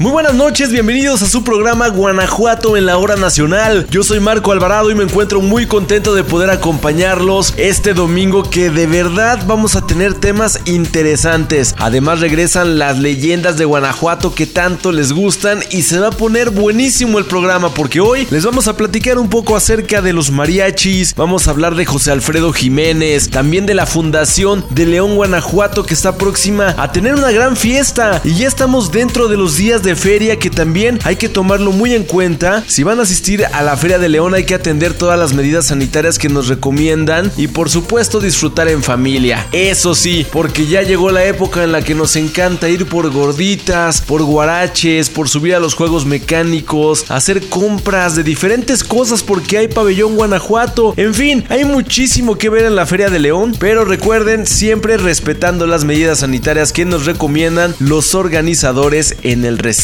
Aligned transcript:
Muy 0.00 0.12
buenas 0.12 0.34
noches, 0.34 0.70
bienvenidos 0.70 1.22
a 1.22 1.28
su 1.28 1.42
programa 1.42 1.88
Guanajuato 1.88 2.76
en 2.76 2.86
la 2.86 2.98
hora 2.98 3.16
nacional. 3.16 3.84
Yo 3.90 4.04
soy 4.04 4.20
Marco 4.20 4.52
Alvarado 4.52 4.92
y 4.92 4.94
me 4.94 5.02
encuentro 5.02 5.40
muy 5.40 5.66
contento 5.66 6.14
de 6.14 6.22
poder 6.22 6.50
acompañarlos 6.50 7.52
este 7.56 7.94
domingo 7.94 8.44
que 8.48 8.70
de 8.70 8.86
verdad 8.86 9.40
vamos 9.48 9.74
a 9.74 9.84
tener 9.88 10.14
temas 10.14 10.60
interesantes. 10.66 11.74
Además 11.78 12.20
regresan 12.20 12.78
las 12.78 13.00
leyendas 13.00 13.58
de 13.58 13.64
Guanajuato 13.64 14.36
que 14.36 14.46
tanto 14.46 14.92
les 14.92 15.12
gustan 15.12 15.64
y 15.72 15.82
se 15.82 15.98
va 15.98 16.08
a 16.08 16.12
poner 16.12 16.50
buenísimo 16.50 17.18
el 17.18 17.24
programa 17.24 17.74
porque 17.74 17.98
hoy 17.98 18.28
les 18.30 18.44
vamos 18.44 18.68
a 18.68 18.76
platicar 18.76 19.18
un 19.18 19.28
poco 19.28 19.56
acerca 19.56 20.00
de 20.00 20.12
los 20.12 20.30
mariachis, 20.30 21.16
vamos 21.16 21.48
a 21.48 21.50
hablar 21.50 21.74
de 21.74 21.86
José 21.86 22.12
Alfredo 22.12 22.52
Jiménez, 22.52 23.30
también 23.30 23.66
de 23.66 23.74
la 23.74 23.84
fundación 23.84 24.64
de 24.70 24.86
León 24.86 25.16
Guanajuato 25.16 25.84
que 25.84 25.94
está 25.94 26.16
próxima 26.16 26.76
a 26.78 26.92
tener 26.92 27.16
una 27.16 27.32
gran 27.32 27.56
fiesta 27.56 28.20
y 28.22 28.34
ya 28.34 28.46
estamos 28.46 28.92
dentro 28.92 29.26
de 29.26 29.36
los 29.36 29.56
días 29.56 29.82
de 29.82 29.87
feria 29.96 30.38
que 30.38 30.50
también 30.50 30.98
hay 31.04 31.16
que 31.16 31.28
tomarlo 31.28 31.72
muy 31.72 31.94
en 31.94 32.04
cuenta. 32.04 32.64
Si 32.66 32.82
van 32.82 32.98
a 32.98 33.02
asistir 33.02 33.44
a 33.46 33.62
la 33.62 33.76
Feria 33.76 33.98
de 33.98 34.08
León 34.08 34.34
hay 34.34 34.44
que 34.44 34.54
atender 34.54 34.94
todas 34.94 35.18
las 35.18 35.32
medidas 35.32 35.66
sanitarias 35.66 36.18
que 36.18 36.28
nos 36.28 36.48
recomiendan 36.48 37.30
y 37.36 37.48
por 37.48 37.70
supuesto 37.70 38.20
disfrutar 38.20 38.68
en 38.68 38.82
familia. 38.82 39.46
Eso 39.52 39.94
sí, 39.94 40.26
porque 40.32 40.66
ya 40.66 40.82
llegó 40.82 41.10
la 41.10 41.24
época 41.24 41.64
en 41.64 41.72
la 41.72 41.82
que 41.82 41.94
nos 41.94 42.16
encanta 42.16 42.68
ir 42.68 42.86
por 42.86 43.10
gorditas, 43.10 44.00
por 44.02 44.22
guaraches, 44.22 45.10
por 45.10 45.28
subir 45.28 45.54
a 45.54 45.60
los 45.60 45.74
juegos 45.74 46.06
mecánicos, 46.06 47.10
hacer 47.10 47.48
compras 47.48 48.16
de 48.16 48.22
diferentes 48.22 48.84
cosas 48.84 49.22
porque 49.22 49.58
hay 49.58 49.68
pabellón 49.68 50.16
Guanajuato. 50.16 50.94
En 50.96 51.14
fin, 51.14 51.44
hay 51.48 51.64
muchísimo 51.64 52.36
que 52.36 52.50
ver 52.50 52.64
en 52.64 52.76
la 52.76 52.86
Feria 52.86 53.08
de 53.10 53.18
León, 53.18 53.54
pero 53.58 53.84
recuerden 53.84 54.46
siempre 54.46 54.96
respetando 54.96 55.66
las 55.66 55.84
medidas 55.84 56.20
sanitarias 56.20 56.72
que 56.72 56.84
nos 56.84 57.06
recomiendan 57.06 57.74
los 57.78 58.14
organizadores 58.14 59.16
en 59.22 59.44
el 59.44 59.58
recinto. 59.58 59.77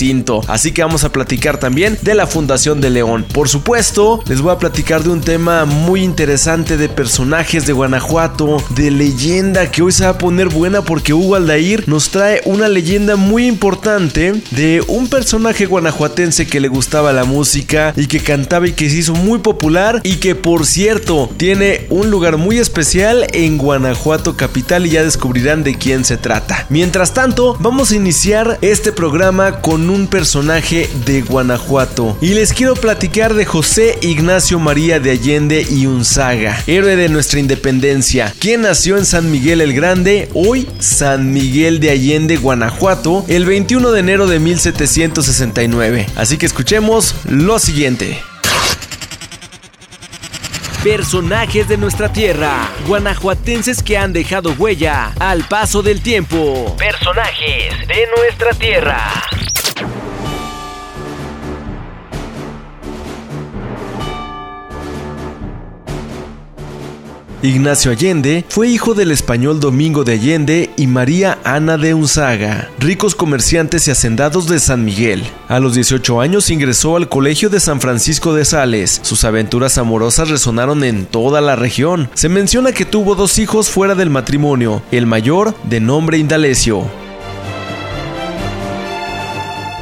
Así 0.49 0.73
que 0.73 0.83
vamos 0.83 1.05
a 1.05 1.13
platicar 1.13 1.59
también 1.59 1.97
de 2.03 2.15
la 2.15 2.27
Fundación 2.27 2.81
de 2.81 2.91
León. 2.91 3.25
Por 3.33 3.49
supuesto, 3.49 4.23
les 4.27 4.41
voy 4.41 4.53
a 4.53 4.59
platicar 4.59 5.05
de 5.05 5.11
un 5.11 5.21
tema 5.21 5.65
muy 5.67 6.03
interesante 6.03 6.77
de 6.77 6.89
personajes 6.89 7.65
de 7.65 7.73
Guanajuato, 7.73 8.57
de 8.71 8.91
leyenda 8.91 9.71
que 9.71 9.83
hoy 9.83 9.93
se 9.93 10.05
va 10.05 10.11
a 10.11 10.19
poner 10.19 10.49
buena 10.49 10.83
porque 10.83 11.15
Hugo 11.15 11.37
Aldair 11.37 11.85
nos 11.87 12.11
trae 12.11 12.41
una 12.45 12.69
leyenda 12.69 13.15
muy 13.15 13.47
importante 13.47 14.33
de 14.51 14.83
un 14.89 15.09
personaje 15.09 15.67
guanajuatense 15.67 16.47
que 16.47 16.61
le 16.61 16.69
gustaba 16.69 17.13
la 17.13 17.25
música 17.25 17.93
y 17.97 18.07
que 18.09 18.19
cantaba 18.19 18.67
y 18.67 18.73
que 18.73 18.91
se 18.91 18.97
hizo 18.97 19.15
muy 19.15 19.39
popular 19.39 20.01
y 20.03 20.17
que 20.17 20.35
por 20.35 20.67
cierto 20.67 21.31
tiene 21.37 21.87
un 21.91 22.11
lugar 22.11 22.37
muy 22.37 22.59
especial 22.59 23.27
en 23.33 23.59
Guanajuato 23.59 24.37
capital 24.37 24.87
y 24.87 24.91
ya 24.91 25.05
descubrirán 25.05 25.63
de 25.63 25.77
quién 25.77 26.05
se 26.05 26.17
trata. 26.17 26.67
Mientras 26.69 27.15
tanto, 27.15 27.57
vamos 27.61 27.93
a 27.93 27.97
iniciar 27.97 28.59
este 28.61 28.91
programa 28.91 29.61
con 29.61 29.84
un 29.91 30.07
personaje 30.07 30.89
de 31.07 31.23
Guanajuato. 31.23 32.17
Y 32.21 32.35
les 32.35 32.53
quiero 32.53 32.75
platicar 32.75 33.35
de 33.35 33.45
José 33.45 33.99
Ignacio 34.03 34.59
María 34.59 35.01
de 35.01 35.11
Allende 35.11 35.67
y 35.69 35.87
Unzaga, 35.87 36.63
héroe 36.67 36.97
de 36.97 37.09
nuestra 37.09 37.41
independencia, 37.41 38.33
quien 38.39 38.63
nació 38.63 38.97
en 38.99 39.07
San 39.07 39.31
Miguel 39.31 39.61
el 39.61 39.73
Grande, 39.75 40.29
hoy 40.35 40.69
San 40.79 41.33
Miguel 41.33 41.81
de 41.81 41.91
Allende, 41.91 42.37
Guanajuato, 42.37 43.25
el 43.29 43.45
21 43.45 43.91
de 43.91 44.01
enero 44.01 44.27
de 44.27 44.39
1769. 44.39 46.07
Así 46.17 46.39
que 46.39 46.47
escuchemos 46.47 47.15
lo 47.29 47.59
siguiente. 47.59 48.21
Personajes 50.85 51.67
de 51.67 51.79
nuestra 51.79 52.13
tierra, 52.13 52.69
guanajuatenses 52.87 53.83
que 53.83 53.97
han 53.97 54.13
dejado 54.13 54.53
huella 54.53 55.15
al 55.19 55.45
paso 55.49 55.83
del 55.83 56.03
tiempo. 56.03 56.77
Personajes 56.77 57.89
de 57.89 58.07
nuestra 58.19 58.53
tierra. 58.53 59.01
Ignacio 67.45 67.91
Allende 67.91 68.43
fue 68.49 68.69
hijo 68.69 68.95
del 68.95 69.11
español 69.11 69.61
Domingo 69.61 70.03
de 70.03 70.15
Allende 70.15 70.71
y 70.79 70.87
María 70.87 71.39
Ana 71.45 71.77
de 71.77 71.93
Unzaga, 71.93 72.71
ricos 72.79 73.15
comerciantes 73.15 73.87
y 73.87 73.91
hacendados 73.91 74.49
de 74.49 74.59
San 74.59 74.83
Miguel. 74.83 75.23
A 75.49 75.61
los 75.61 75.75
18 75.75 76.23
años 76.23 76.49
ingresó 76.49 76.97
al 76.97 77.11
Colegio 77.11 77.51
de 77.51 77.61
San 77.61 77.83
Francisco 77.83 78.33
de 78.33 78.47
Sales. 78.47 79.01
Sus 79.03 79.25
aventuras 79.25 79.77
amorosas 79.77 80.31
resonaron 80.31 80.85
en 80.85 81.05
toda 81.05 81.43
la 81.43 81.55
región. 81.55 82.09
Se 82.15 82.31
menciona 82.31 82.73
que 82.73 82.87
tuvo 82.87 83.15
dos 83.15 83.39
hijos 83.39 83.69
fuera 83.69 83.95
del 83.95 84.09
matrimonio, 84.09 84.83
el 84.91 85.05
mayor 85.05 85.55
de 85.65 85.81
nombre 85.81 86.17
Indalecio. 86.17 87.04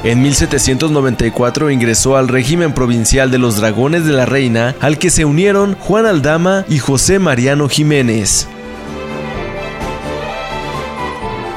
En 0.04 0.20
1794 0.20 1.70
ingresó 1.70 2.16
al 2.16 2.26
régimen 2.26 2.74
provincial 2.74 3.30
de 3.30 3.38
los 3.38 3.56
Dragones 3.56 4.04
de 4.04 4.12
la 4.12 4.26
Reina, 4.26 4.74
al 4.80 4.98
que 4.98 5.10
se 5.10 5.24
unieron 5.24 5.76
Juan 5.78 6.06
Aldama 6.06 6.64
y 6.68 6.78
José 6.78 7.20
Mariano 7.20 7.68
Jiménez. 7.68 8.48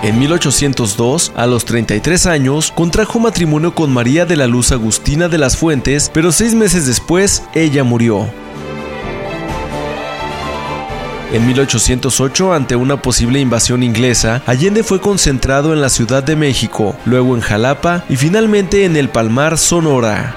En 0.04 0.20
1802, 0.20 1.32
a 1.36 1.48
los 1.48 1.66
33 1.66 2.28
años, 2.28 2.72
contrajo 2.72 3.20
matrimonio 3.20 3.74
con 3.74 3.92
María 3.92 4.28
de 4.28 4.36
la 4.36 4.46
Luz 4.46 4.72
Agustina 4.72 5.28
de 5.28 5.40
las 5.40 5.58
Fuentes, 5.58 6.12
pero 6.14 6.32
seis 6.32 6.54
meses 6.54 6.86
después, 6.86 7.42
ella 7.56 7.84
murió. 7.84 8.45
En 11.34 11.46
1808, 11.48 12.54
ante 12.54 12.76
una 12.76 13.02
posible 13.02 13.40
invasión 13.40 13.84
inglesa, 13.84 14.42
Allende 14.46 14.84
fue 14.84 15.02
concentrado 15.02 15.74
en 15.74 15.82
la 15.82 15.90
Ciudad 15.90 16.24
de 16.24 16.36
México, 16.36 16.96
luego 17.06 17.36
en 17.36 17.42
Jalapa 17.42 18.06
y 18.08 18.16
finalmente 18.16 18.86
en 18.86 18.96
el 18.96 19.10
Palmar, 19.10 19.58
Sonora. 19.58 20.36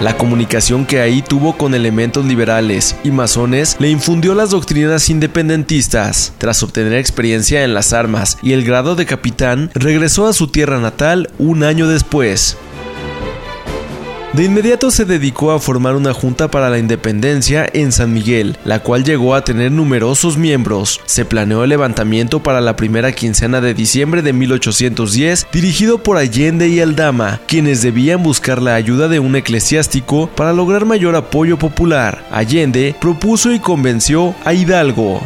La 0.00 0.16
comunicación 0.16 0.86
que 0.86 1.00
ahí 1.00 1.22
tuvo 1.22 1.58
con 1.58 1.74
elementos 1.74 2.24
liberales 2.24 2.94
y 3.02 3.10
masones 3.10 3.76
le 3.80 3.90
infundió 3.90 4.32
las 4.32 4.50
doctrinas 4.50 5.10
independentistas. 5.10 6.32
Tras 6.38 6.62
obtener 6.62 6.94
experiencia 6.94 7.64
en 7.64 7.74
las 7.74 7.92
armas 7.92 8.38
y 8.40 8.52
el 8.52 8.64
grado 8.64 8.94
de 8.94 9.06
capitán, 9.06 9.72
regresó 9.74 10.28
a 10.28 10.32
su 10.32 10.46
tierra 10.46 10.78
natal 10.78 11.30
un 11.40 11.64
año 11.64 11.88
después. 11.88 12.56
De 14.34 14.44
inmediato 14.44 14.90
se 14.90 15.06
dedicó 15.06 15.52
a 15.52 15.58
formar 15.58 15.96
una 15.96 16.12
junta 16.12 16.50
para 16.50 16.68
la 16.68 16.78
independencia 16.78 17.66
en 17.72 17.92
San 17.92 18.12
Miguel, 18.12 18.58
la 18.62 18.80
cual 18.80 19.02
llegó 19.02 19.34
a 19.34 19.42
tener 19.42 19.72
numerosos 19.72 20.36
miembros. 20.36 21.00
Se 21.06 21.24
planeó 21.24 21.64
el 21.64 21.70
levantamiento 21.70 22.42
para 22.42 22.60
la 22.60 22.76
primera 22.76 23.10
quincena 23.12 23.62
de 23.62 23.72
diciembre 23.72 24.20
de 24.20 24.34
1810, 24.34 25.46
dirigido 25.50 26.02
por 26.02 26.18
Allende 26.18 26.68
y 26.68 26.78
Aldama, 26.80 27.40
quienes 27.46 27.80
debían 27.80 28.22
buscar 28.22 28.60
la 28.60 28.74
ayuda 28.74 29.08
de 29.08 29.18
un 29.18 29.34
eclesiástico 29.34 30.28
para 30.36 30.52
lograr 30.52 30.84
mayor 30.84 31.16
apoyo 31.16 31.58
popular. 31.58 32.26
Allende 32.30 32.94
propuso 33.00 33.50
y 33.50 33.60
convenció 33.60 34.34
a 34.44 34.52
Hidalgo. 34.52 35.22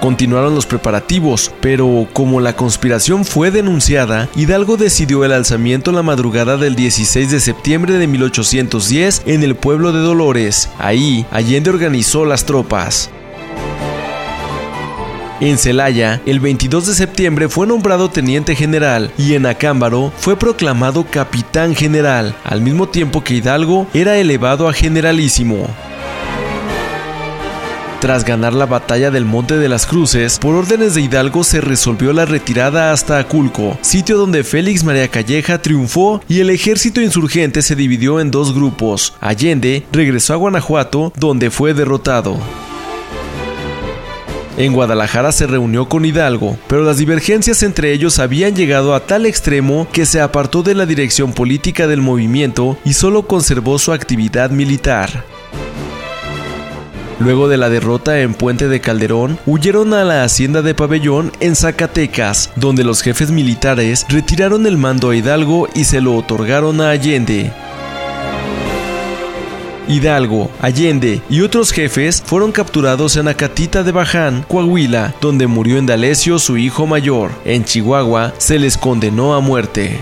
Continuaron 0.00 0.54
los 0.54 0.64
preparativos, 0.64 1.50
pero 1.60 2.06
como 2.12 2.40
la 2.40 2.54
conspiración 2.54 3.24
fue 3.24 3.50
denunciada, 3.50 4.28
Hidalgo 4.36 4.76
decidió 4.76 5.24
el 5.24 5.32
alzamiento 5.32 5.90
en 5.90 5.96
la 5.96 6.04
madrugada 6.04 6.56
del 6.56 6.76
16 6.76 7.32
de 7.32 7.40
septiembre 7.40 7.94
de 7.94 8.06
1810 8.06 9.22
en 9.26 9.42
el 9.42 9.56
pueblo 9.56 9.92
de 9.92 9.98
Dolores. 9.98 10.70
Ahí, 10.78 11.26
Allende 11.32 11.70
organizó 11.70 12.24
las 12.24 12.44
tropas. 12.44 13.10
En 15.40 15.58
Celaya, 15.58 16.20
el 16.26 16.38
22 16.38 16.86
de 16.86 16.94
septiembre 16.94 17.48
fue 17.48 17.66
nombrado 17.66 18.08
teniente 18.08 18.54
general 18.54 19.12
y 19.18 19.34
en 19.34 19.46
Acámbaro 19.46 20.12
fue 20.16 20.36
proclamado 20.36 21.06
capitán 21.08 21.74
general, 21.74 22.36
al 22.44 22.60
mismo 22.60 22.88
tiempo 22.88 23.22
que 23.22 23.34
Hidalgo 23.34 23.88
era 23.94 24.16
elevado 24.16 24.68
a 24.68 24.72
generalísimo. 24.72 25.68
Tras 28.00 28.24
ganar 28.24 28.52
la 28.52 28.66
batalla 28.66 29.10
del 29.10 29.24
Monte 29.24 29.58
de 29.58 29.68
las 29.68 29.84
Cruces, 29.84 30.38
por 30.38 30.54
órdenes 30.54 30.94
de 30.94 31.00
Hidalgo 31.00 31.42
se 31.42 31.60
resolvió 31.60 32.12
la 32.12 32.26
retirada 32.26 32.92
hasta 32.92 33.18
Aculco, 33.18 33.76
sitio 33.80 34.16
donde 34.16 34.44
Félix 34.44 34.84
María 34.84 35.08
Calleja 35.08 35.60
triunfó 35.60 36.22
y 36.28 36.38
el 36.38 36.50
ejército 36.50 37.00
insurgente 37.00 37.60
se 37.60 37.74
dividió 37.74 38.20
en 38.20 38.30
dos 38.30 38.54
grupos. 38.54 39.14
Allende 39.20 39.84
regresó 39.90 40.32
a 40.32 40.36
Guanajuato, 40.36 41.12
donde 41.16 41.50
fue 41.50 41.74
derrotado. 41.74 42.38
En 44.56 44.72
Guadalajara 44.72 45.32
se 45.32 45.48
reunió 45.48 45.88
con 45.88 46.04
Hidalgo, 46.04 46.56
pero 46.68 46.84
las 46.84 46.98
divergencias 46.98 47.64
entre 47.64 47.92
ellos 47.92 48.20
habían 48.20 48.54
llegado 48.54 48.94
a 48.94 49.06
tal 49.06 49.26
extremo 49.26 49.88
que 49.92 50.06
se 50.06 50.20
apartó 50.20 50.62
de 50.62 50.76
la 50.76 50.86
dirección 50.86 51.32
política 51.32 51.88
del 51.88 52.00
movimiento 52.00 52.78
y 52.84 52.92
solo 52.92 53.26
conservó 53.26 53.76
su 53.80 53.92
actividad 53.92 54.50
militar. 54.50 55.24
Luego 57.20 57.48
de 57.48 57.56
la 57.56 57.68
derrota 57.68 58.20
en 58.20 58.34
Puente 58.34 58.68
de 58.68 58.80
Calderón, 58.80 59.38
huyeron 59.44 59.92
a 59.92 60.04
la 60.04 60.22
hacienda 60.22 60.62
de 60.62 60.74
Pabellón 60.74 61.32
en 61.40 61.56
Zacatecas, 61.56 62.50
donde 62.54 62.84
los 62.84 63.02
jefes 63.02 63.30
militares 63.30 64.06
retiraron 64.08 64.66
el 64.66 64.78
mando 64.78 65.10
a 65.10 65.16
Hidalgo 65.16 65.68
y 65.74 65.84
se 65.84 66.00
lo 66.00 66.14
otorgaron 66.14 66.80
a 66.80 66.90
Allende. 66.90 67.52
Hidalgo, 69.88 70.50
Allende 70.60 71.22
y 71.30 71.40
otros 71.40 71.72
jefes 71.72 72.22
fueron 72.24 72.52
capturados 72.52 73.16
en 73.16 73.26
Acatita 73.26 73.82
de 73.82 73.90
Baján, 73.90 74.44
Coahuila, 74.46 75.14
donde 75.20 75.46
murió 75.46 75.78
Endalesio 75.78 76.38
su 76.38 76.58
hijo 76.58 76.86
mayor. 76.86 77.30
En 77.44 77.64
Chihuahua 77.64 78.34
se 78.36 78.58
les 78.58 78.76
condenó 78.76 79.34
a 79.34 79.40
muerte. 79.40 79.98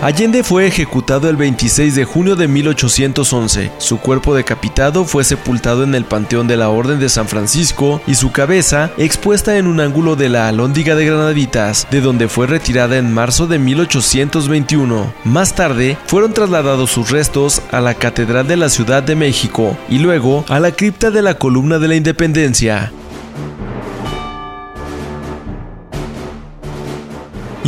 Allende 0.00 0.44
fue 0.44 0.64
ejecutado 0.64 1.28
el 1.28 1.36
26 1.36 1.96
de 1.96 2.04
junio 2.04 2.36
de 2.36 2.46
1811. 2.46 3.72
Su 3.78 3.98
cuerpo 3.98 4.32
decapitado 4.32 5.04
fue 5.04 5.24
sepultado 5.24 5.82
en 5.82 5.92
el 5.96 6.04
Panteón 6.04 6.46
de 6.46 6.56
la 6.56 6.68
Orden 6.68 7.00
de 7.00 7.08
San 7.08 7.26
Francisco 7.26 8.00
y 8.06 8.14
su 8.14 8.30
cabeza 8.30 8.92
expuesta 8.96 9.56
en 9.56 9.66
un 9.66 9.80
ángulo 9.80 10.14
de 10.14 10.28
la 10.28 10.46
Alhóndiga 10.46 10.94
de 10.94 11.04
Granaditas, 11.04 11.88
de 11.90 12.00
donde 12.00 12.28
fue 12.28 12.46
retirada 12.46 12.96
en 12.96 13.12
marzo 13.12 13.48
de 13.48 13.58
1821. 13.58 15.12
Más 15.24 15.56
tarde, 15.56 15.98
fueron 16.06 16.32
trasladados 16.32 16.92
sus 16.92 17.10
restos 17.10 17.60
a 17.72 17.80
la 17.80 17.94
Catedral 17.94 18.46
de 18.46 18.56
la 18.56 18.68
Ciudad 18.68 19.02
de 19.02 19.16
México 19.16 19.76
y 19.88 19.98
luego 19.98 20.44
a 20.48 20.60
la 20.60 20.70
cripta 20.70 21.10
de 21.10 21.22
la 21.22 21.34
Columna 21.34 21.80
de 21.80 21.88
la 21.88 21.96
Independencia. 21.96 22.92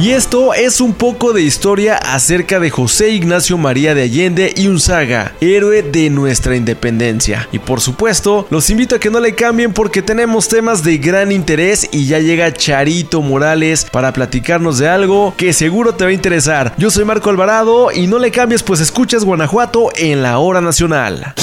Y 0.01 0.13
esto 0.13 0.55
es 0.55 0.81
un 0.81 0.95
poco 0.95 1.35
de 1.35 1.43
historia 1.43 1.97
acerca 1.97 2.59
de 2.59 2.71
José 2.71 3.11
Ignacio 3.11 3.59
María 3.59 3.95
de 3.95 4.05
Allende 4.05 4.55
y 4.57 4.67
Unzaga, 4.67 5.35
héroe 5.43 5.83
de 5.83 6.09
nuestra 6.09 6.57
independencia. 6.57 7.47
Y 7.53 7.59
por 7.59 7.83
supuesto, 7.83 8.47
los 8.49 8.71
invito 8.71 8.95
a 8.95 8.99
que 8.99 9.11
no 9.11 9.21
le 9.21 9.35
cambien 9.35 9.75
porque 9.75 10.01
tenemos 10.01 10.49
temas 10.49 10.83
de 10.85 10.97
gran 10.97 11.31
interés 11.31 11.87
y 11.93 12.07
ya 12.07 12.19
llega 12.19 12.51
Charito 12.51 13.21
Morales 13.21 13.87
para 13.93 14.15
platicarnos 14.15 14.79
de 14.79 14.89
algo 14.89 15.35
que 15.37 15.53
seguro 15.53 15.95
te 15.95 16.05
va 16.05 16.11
a 16.11 16.15
interesar. 16.15 16.73
Yo 16.79 16.91
soy 16.91 17.05
Marco 17.05 17.29
Alvarado 17.29 17.93
y 17.93 18.07
no 18.07 18.19
le 18.19 18.31
cambies 18.31 18.63
pues 18.63 18.81
escuchas 18.81 19.23
Guanajuato 19.23 19.91
en 19.97 20.23
la 20.23 20.39
hora 20.39 20.63
nacional. 20.63 21.35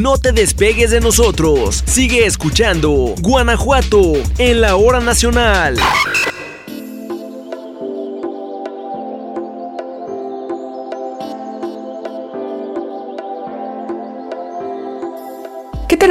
No 0.00 0.16
te 0.16 0.30
despegues 0.30 0.92
de 0.92 1.00
nosotros. 1.00 1.82
Sigue 1.86 2.24
escuchando 2.24 3.16
Guanajuato 3.20 4.12
en 4.38 4.60
la 4.60 4.76
hora 4.76 5.00
nacional. 5.00 5.76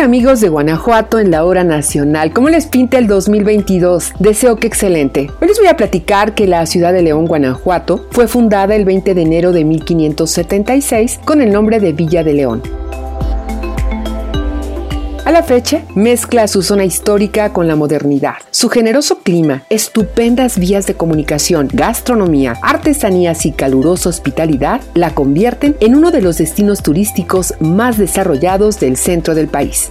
Amigos 0.01 0.41
de 0.41 0.49
Guanajuato 0.49 1.19
en 1.19 1.31
la 1.31 1.43
hora 1.43 1.63
nacional? 1.63 2.33
¿Cómo 2.33 2.49
les 2.49 2.65
pinta 2.65 2.97
el 2.97 3.07
2022? 3.07 4.13
Deseo 4.19 4.55
que 4.55 4.67
excelente. 4.67 5.29
Hoy 5.41 5.47
les 5.47 5.59
voy 5.59 5.67
a 5.67 5.75
platicar 5.75 6.33
que 6.33 6.47
la 6.47 6.65
ciudad 6.65 6.93
de 6.93 7.01
León, 7.01 7.25
Guanajuato, 7.25 8.05
fue 8.11 8.27
fundada 8.27 8.75
el 8.75 8.85
20 8.85 9.13
de 9.13 9.21
enero 9.21 9.51
de 9.51 9.65
1576 9.65 11.19
con 11.25 11.41
el 11.41 11.51
nombre 11.51 11.79
de 11.79 11.93
Villa 11.93 12.23
de 12.23 12.33
León. 12.33 12.61
A 15.23 15.31
la 15.31 15.43
fecha, 15.43 15.83
mezcla 15.93 16.47
su 16.47 16.63
zona 16.63 16.83
histórica 16.83 17.53
con 17.53 17.67
la 17.67 17.75
modernidad. 17.75 18.37
Su 18.49 18.69
generoso 18.69 19.19
clima, 19.19 19.63
estupendas 19.69 20.57
vías 20.57 20.87
de 20.87 20.95
comunicación, 20.95 21.69
gastronomía, 21.71 22.57
artesanías 22.63 23.45
y 23.45 23.51
calurosa 23.51 24.09
hospitalidad 24.09 24.81
la 24.95 25.13
convierten 25.13 25.77
en 25.79 25.93
uno 25.93 26.09
de 26.09 26.21
los 26.21 26.39
destinos 26.39 26.81
turísticos 26.81 27.53
más 27.59 27.99
desarrollados 27.99 28.79
del 28.79 28.97
centro 28.97 29.35
del 29.35 29.47
país. 29.47 29.89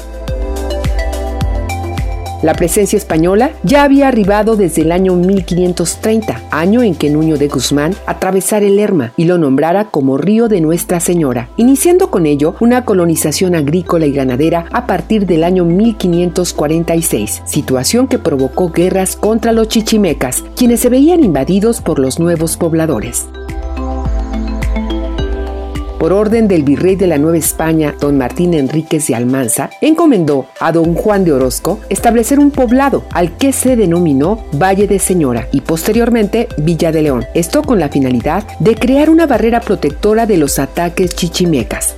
La 2.43 2.55
presencia 2.55 2.97
española 2.97 3.51
ya 3.65 3.83
había 3.83 4.09
arribado 4.09 4.57
desde 4.57 4.83
el 4.83 4.93
año 4.93 5.15
1530, 5.15 6.41
año 6.51 6.83
en 6.83 6.95
que 6.95 7.11
Nuño 7.11 7.37
de 7.37 7.49
Guzmán 7.49 7.95
atravesara 8.07 8.65
el 8.65 8.77
Lerma 8.77 9.13
y 9.19 9.25
lo 9.25 9.37
nombrara 9.37 9.91
como 9.91 10.17
Río 10.17 10.49
de 10.49 10.63
Nuestra 10.63 11.01
Señora, 11.01 11.51
iniciando 11.59 12.11
con 12.11 12.25
ello 12.25 12.55
una 12.61 12.87
colonización 12.87 13.55
agrícola 13.55 14.07
y 14.07 14.13
ganadera 14.13 14.65
a 14.73 14.87
partir 14.87 15.27
del 15.27 15.45
año 15.45 15.67
1546, 15.67 17.43
situación 17.45 18.09
que 18.09 18.19
provocó 18.19 18.73
guerras 18.73 19.17
contra 19.17 19.53
los 19.53 19.69
chichimecas, 19.69 20.43
quienes 20.57 20.81
se 20.81 20.89
veían 20.89 21.23
invadidos 21.23 21.83
por 21.83 21.99
los 21.99 22.19
nuevos 22.19 22.57
pobladores 22.57 23.27
por 26.01 26.15
orden 26.15 26.49
del 26.49 26.63
virrey 26.63 26.97
de 26.97 27.07
la 27.07 27.19
Nueva 27.19 27.37
España, 27.37 27.95
don 28.01 28.17
Martín 28.17 28.55
Enríquez 28.55 29.07
de 29.07 29.15
Almanza, 29.15 29.69
encomendó 29.83 30.47
a 30.59 30.73
don 30.73 30.95
Juan 30.95 31.27
de 31.27 31.33
Orozco 31.33 31.79
establecer 31.91 32.39
un 32.39 32.51
poblado 32.51 33.05
al 33.13 33.37
que 33.37 33.53
se 33.53 33.77
denominó 33.77 34.43
Valle 34.55 34.87
de 34.87 34.99
Señora 34.99 35.47
y 35.53 35.61
posteriormente 35.61 36.49
Villa 36.57 36.91
de 36.91 37.03
León. 37.03 37.27
Esto 37.35 37.63
con 37.63 37.79
la 37.79 37.91
finalidad 37.91 38.45
de 38.61 38.77
crear 38.77 39.11
una 39.11 39.27
barrera 39.27 39.61
protectora 39.61 40.25
de 40.25 40.39
los 40.39 40.59
ataques 40.59 41.15
chichimecas. 41.15 41.95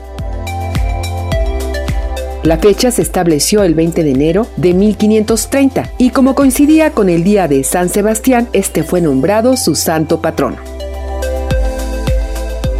La 2.42 2.58
fecha 2.58 2.90
se 2.90 3.02
estableció 3.02 3.62
el 3.62 3.76
20 3.76 4.02
de 4.02 4.10
enero 4.10 4.48
de 4.56 4.74
1530 4.74 5.92
y 5.98 6.10
como 6.10 6.34
coincidía 6.34 6.90
con 6.90 7.08
el 7.08 7.22
día 7.22 7.46
de 7.46 7.62
San 7.62 7.88
Sebastián, 7.88 8.48
este 8.52 8.82
fue 8.82 9.00
nombrado 9.00 9.56
su 9.56 9.76
santo 9.76 10.20
patrono. 10.20 10.81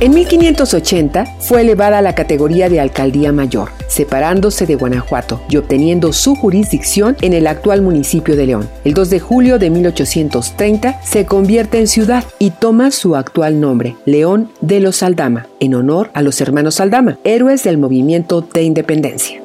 En 0.02 0.14
1580 0.14 1.36
fue 1.38 1.60
elevada 1.60 1.98
a 1.98 2.02
la 2.02 2.16
categoría 2.16 2.68
de 2.68 2.80
alcaldía 2.80 3.30
mayor, 3.30 3.70
separándose 3.86 4.66
de 4.66 4.74
Guanajuato 4.74 5.40
y 5.48 5.58
obteniendo 5.58 6.12
su 6.12 6.34
jurisdicción 6.34 7.16
en 7.20 7.34
el 7.34 7.46
actual 7.46 7.82
municipio 7.82 8.34
de 8.34 8.46
León. 8.46 8.68
El 8.82 8.94
2 8.94 9.10
de 9.10 9.20
julio 9.20 9.60
de 9.60 9.70
1830 9.70 11.00
se 11.04 11.24
convierte 11.24 11.78
en 11.78 11.86
ciudad 11.86 12.24
y 12.40 12.50
toma 12.50 12.90
su 12.90 13.14
actual 13.14 13.60
nombre, 13.60 13.94
León 14.04 14.50
de 14.60 14.80
los 14.80 15.04
Aldama, 15.04 15.46
en 15.60 15.72
honor 15.76 16.10
a 16.14 16.22
los 16.22 16.40
hermanos 16.40 16.80
Aldama, 16.80 17.18
héroes 17.22 17.62
del 17.62 17.78
movimiento 17.78 18.40
de 18.40 18.64
independencia. 18.64 19.41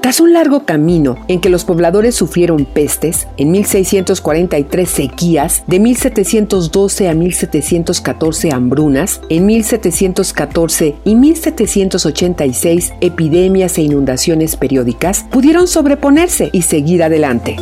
Tras 0.00 0.20
un 0.20 0.32
largo 0.32 0.64
camino 0.64 1.16
en 1.26 1.40
que 1.40 1.48
los 1.50 1.64
pobladores 1.64 2.14
sufrieron 2.14 2.64
pestes, 2.64 3.26
en 3.36 3.50
1643 3.50 4.88
sequías, 4.88 5.64
de 5.66 5.80
1712 5.80 7.08
a 7.08 7.14
1714 7.14 8.52
hambrunas, 8.52 9.20
en 9.28 9.46
1714 9.46 10.96
y 11.04 11.14
1786 11.16 12.92
epidemias 13.00 13.76
e 13.76 13.82
inundaciones 13.82 14.56
periódicas, 14.56 15.26
pudieron 15.30 15.66
sobreponerse 15.66 16.50
y 16.52 16.62
seguir 16.62 17.02
adelante. 17.02 17.56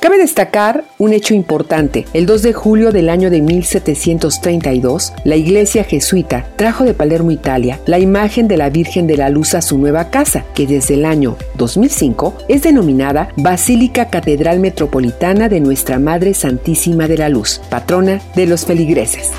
Cabe 0.00 0.16
destacar 0.16 0.84
un 0.96 1.12
hecho 1.12 1.34
importante. 1.34 2.06
El 2.14 2.24
2 2.24 2.40
de 2.40 2.52
julio 2.54 2.90
del 2.90 3.10
año 3.10 3.28
de 3.28 3.42
1732, 3.42 5.12
la 5.24 5.36
iglesia 5.36 5.84
jesuita 5.84 6.46
trajo 6.56 6.84
de 6.84 6.94
Palermo, 6.94 7.32
Italia, 7.32 7.78
la 7.84 7.98
imagen 7.98 8.48
de 8.48 8.56
la 8.56 8.70
Virgen 8.70 9.06
de 9.06 9.18
la 9.18 9.28
Luz 9.28 9.54
a 9.54 9.60
su 9.60 9.76
nueva 9.76 10.08
casa, 10.08 10.46
que 10.54 10.66
desde 10.66 10.94
el 10.94 11.04
año 11.04 11.36
2005 11.56 12.34
es 12.48 12.62
denominada 12.62 13.28
Basílica 13.36 14.06
Catedral 14.06 14.58
Metropolitana 14.58 15.50
de 15.50 15.60
Nuestra 15.60 15.98
Madre 15.98 16.32
Santísima 16.32 17.06
de 17.06 17.18
la 17.18 17.28
Luz, 17.28 17.60
patrona 17.68 18.22
de 18.34 18.46
los 18.46 18.64
feligreses. 18.64 19.30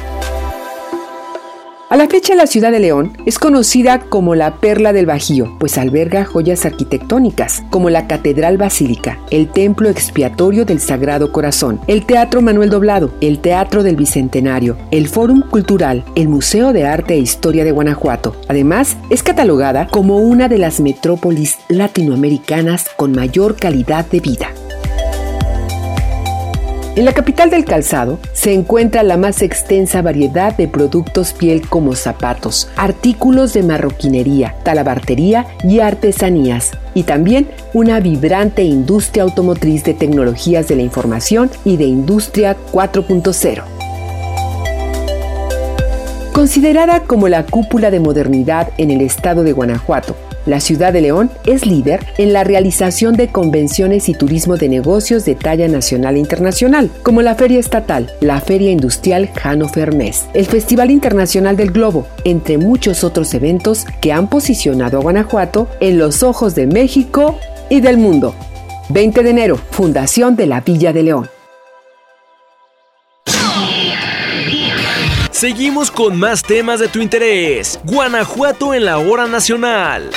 A 1.91 1.97
la 1.97 2.07
fecha 2.07 2.35
la 2.35 2.47
ciudad 2.47 2.71
de 2.71 2.79
León 2.79 3.17
es 3.25 3.37
conocida 3.37 3.99
como 3.99 4.33
la 4.33 4.61
Perla 4.61 4.93
del 4.93 5.05
Bajío, 5.05 5.57
pues 5.59 5.77
alberga 5.77 6.23
joyas 6.23 6.65
arquitectónicas 6.65 7.63
como 7.69 7.89
la 7.89 8.07
Catedral 8.07 8.57
Basílica, 8.57 9.19
el 9.29 9.49
Templo 9.49 9.89
Expiatorio 9.89 10.63
del 10.63 10.79
Sagrado 10.79 11.33
Corazón, 11.33 11.81
el 11.87 12.05
Teatro 12.05 12.41
Manuel 12.41 12.69
Doblado, 12.69 13.11
el 13.19 13.39
Teatro 13.39 13.83
del 13.83 13.97
Bicentenario, 13.97 14.77
el 14.91 15.09
Fórum 15.09 15.41
Cultural, 15.41 16.05
el 16.15 16.29
Museo 16.29 16.71
de 16.71 16.85
Arte 16.85 17.15
e 17.15 17.19
Historia 17.19 17.65
de 17.65 17.73
Guanajuato. 17.73 18.37
Además, 18.47 18.95
es 19.09 19.21
catalogada 19.21 19.87
como 19.87 20.15
una 20.15 20.47
de 20.47 20.59
las 20.59 20.79
metrópolis 20.79 21.57
latinoamericanas 21.67 22.85
con 22.95 23.11
mayor 23.11 23.57
calidad 23.57 24.05
de 24.05 24.21
vida. 24.21 24.47
En 26.93 27.05
la 27.05 27.13
capital 27.13 27.49
del 27.49 27.63
calzado 27.63 28.19
se 28.33 28.53
encuentra 28.53 29.01
la 29.03 29.15
más 29.15 29.41
extensa 29.41 30.01
variedad 30.01 30.57
de 30.57 30.67
productos 30.67 31.31
piel 31.31 31.65
como 31.69 31.95
zapatos, 31.95 32.69
artículos 32.75 33.53
de 33.53 33.63
marroquinería, 33.63 34.55
talabartería 34.63 35.47
y 35.63 35.79
artesanías, 35.79 36.71
y 36.93 37.03
también 37.03 37.47
una 37.73 38.01
vibrante 38.01 38.63
industria 38.63 39.23
automotriz 39.23 39.85
de 39.85 39.93
tecnologías 39.93 40.67
de 40.67 40.75
la 40.75 40.81
información 40.81 41.49
y 41.63 41.77
de 41.77 41.85
industria 41.85 42.57
4.0. 42.73 43.63
Considerada 46.33 47.03
como 47.03 47.29
la 47.29 47.45
cúpula 47.45 47.89
de 47.89 48.01
modernidad 48.01 48.69
en 48.77 48.91
el 48.91 48.99
estado 48.99 49.43
de 49.43 49.53
Guanajuato, 49.53 50.17
la 50.45 50.59
ciudad 50.59 50.93
de 50.93 51.01
León 51.01 51.31
es 51.45 51.65
líder 51.65 52.05
en 52.17 52.33
la 52.33 52.43
realización 52.43 53.15
de 53.15 53.27
convenciones 53.27 54.09
y 54.09 54.13
turismo 54.13 54.57
de 54.57 54.69
negocios 54.69 55.25
de 55.25 55.35
talla 55.35 55.67
nacional 55.67 56.15
e 56.15 56.19
internacional, 56.19 56.89
como 57.03 57.21
la 57.21 57.35
Feria 57.35 57.59
Estatal, 57.59 58.11
la 58.21 58.39
Feria 58.41 58.71
Industrial 58.71 59.29
Jano 59.35 59.67
Fermés, 59.67 60.25
el 60.33 60.45
Festival 60.45 60.91
Internacional 60.91 61.57
del 61.57 61.71
Globo, 61.71 62.07
entre 62.23 62.57
muchos 62.57 63.03
otros 63.03 63.33
eventos 63.33 63.85
que 64.01 64.11
han 64.11 64.27
posicionado 64.29 64.97
a 64.97 65.01
Guanajuato 65.01 65.67
en 65.79 65.97
los 65.97 66.23
ojos 66.23 66.55
de 66.55 66.67
México 66.67 67.37
y 67.69 67.81
del 67.81 67.97
mundo. 67.97 68.35
20 68.89 69.23
de 69.23 69.29
enero, 69.29 69.57
Fundación 69.71 70.35
de 70.35 70.47
la 70.47 70.61
Villa 70.61 70.91
de 70.91 71.03
León. 71.03 71.40
Seguimos 75.41 75.89
con 75.89 76.19
más 76.19 76.43
temas 76.43 76.79
de 76.79 76.87
tu 76.87 77.01
interés. 77.01 77.79
Guanajuato 77.83 78.75
en 78.75 78.85
la 78.85 78.99
hora 78.99 79.25
nacional. 79.25 80.11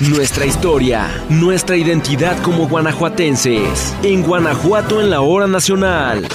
Nuestra 0.00 0.46
historia, 0.46 1.06
nuestra 1.28 1.76
identidad 1.76 2.42
como 2.42 2.66
guanajuatenses. 2.66 3.94
En 4.02 4.24
Guanajuato 4.24 5.00
en 5.00 5.10
la 5.10 5.20
hora 5.20 5.46
nacional. 5.46 6.26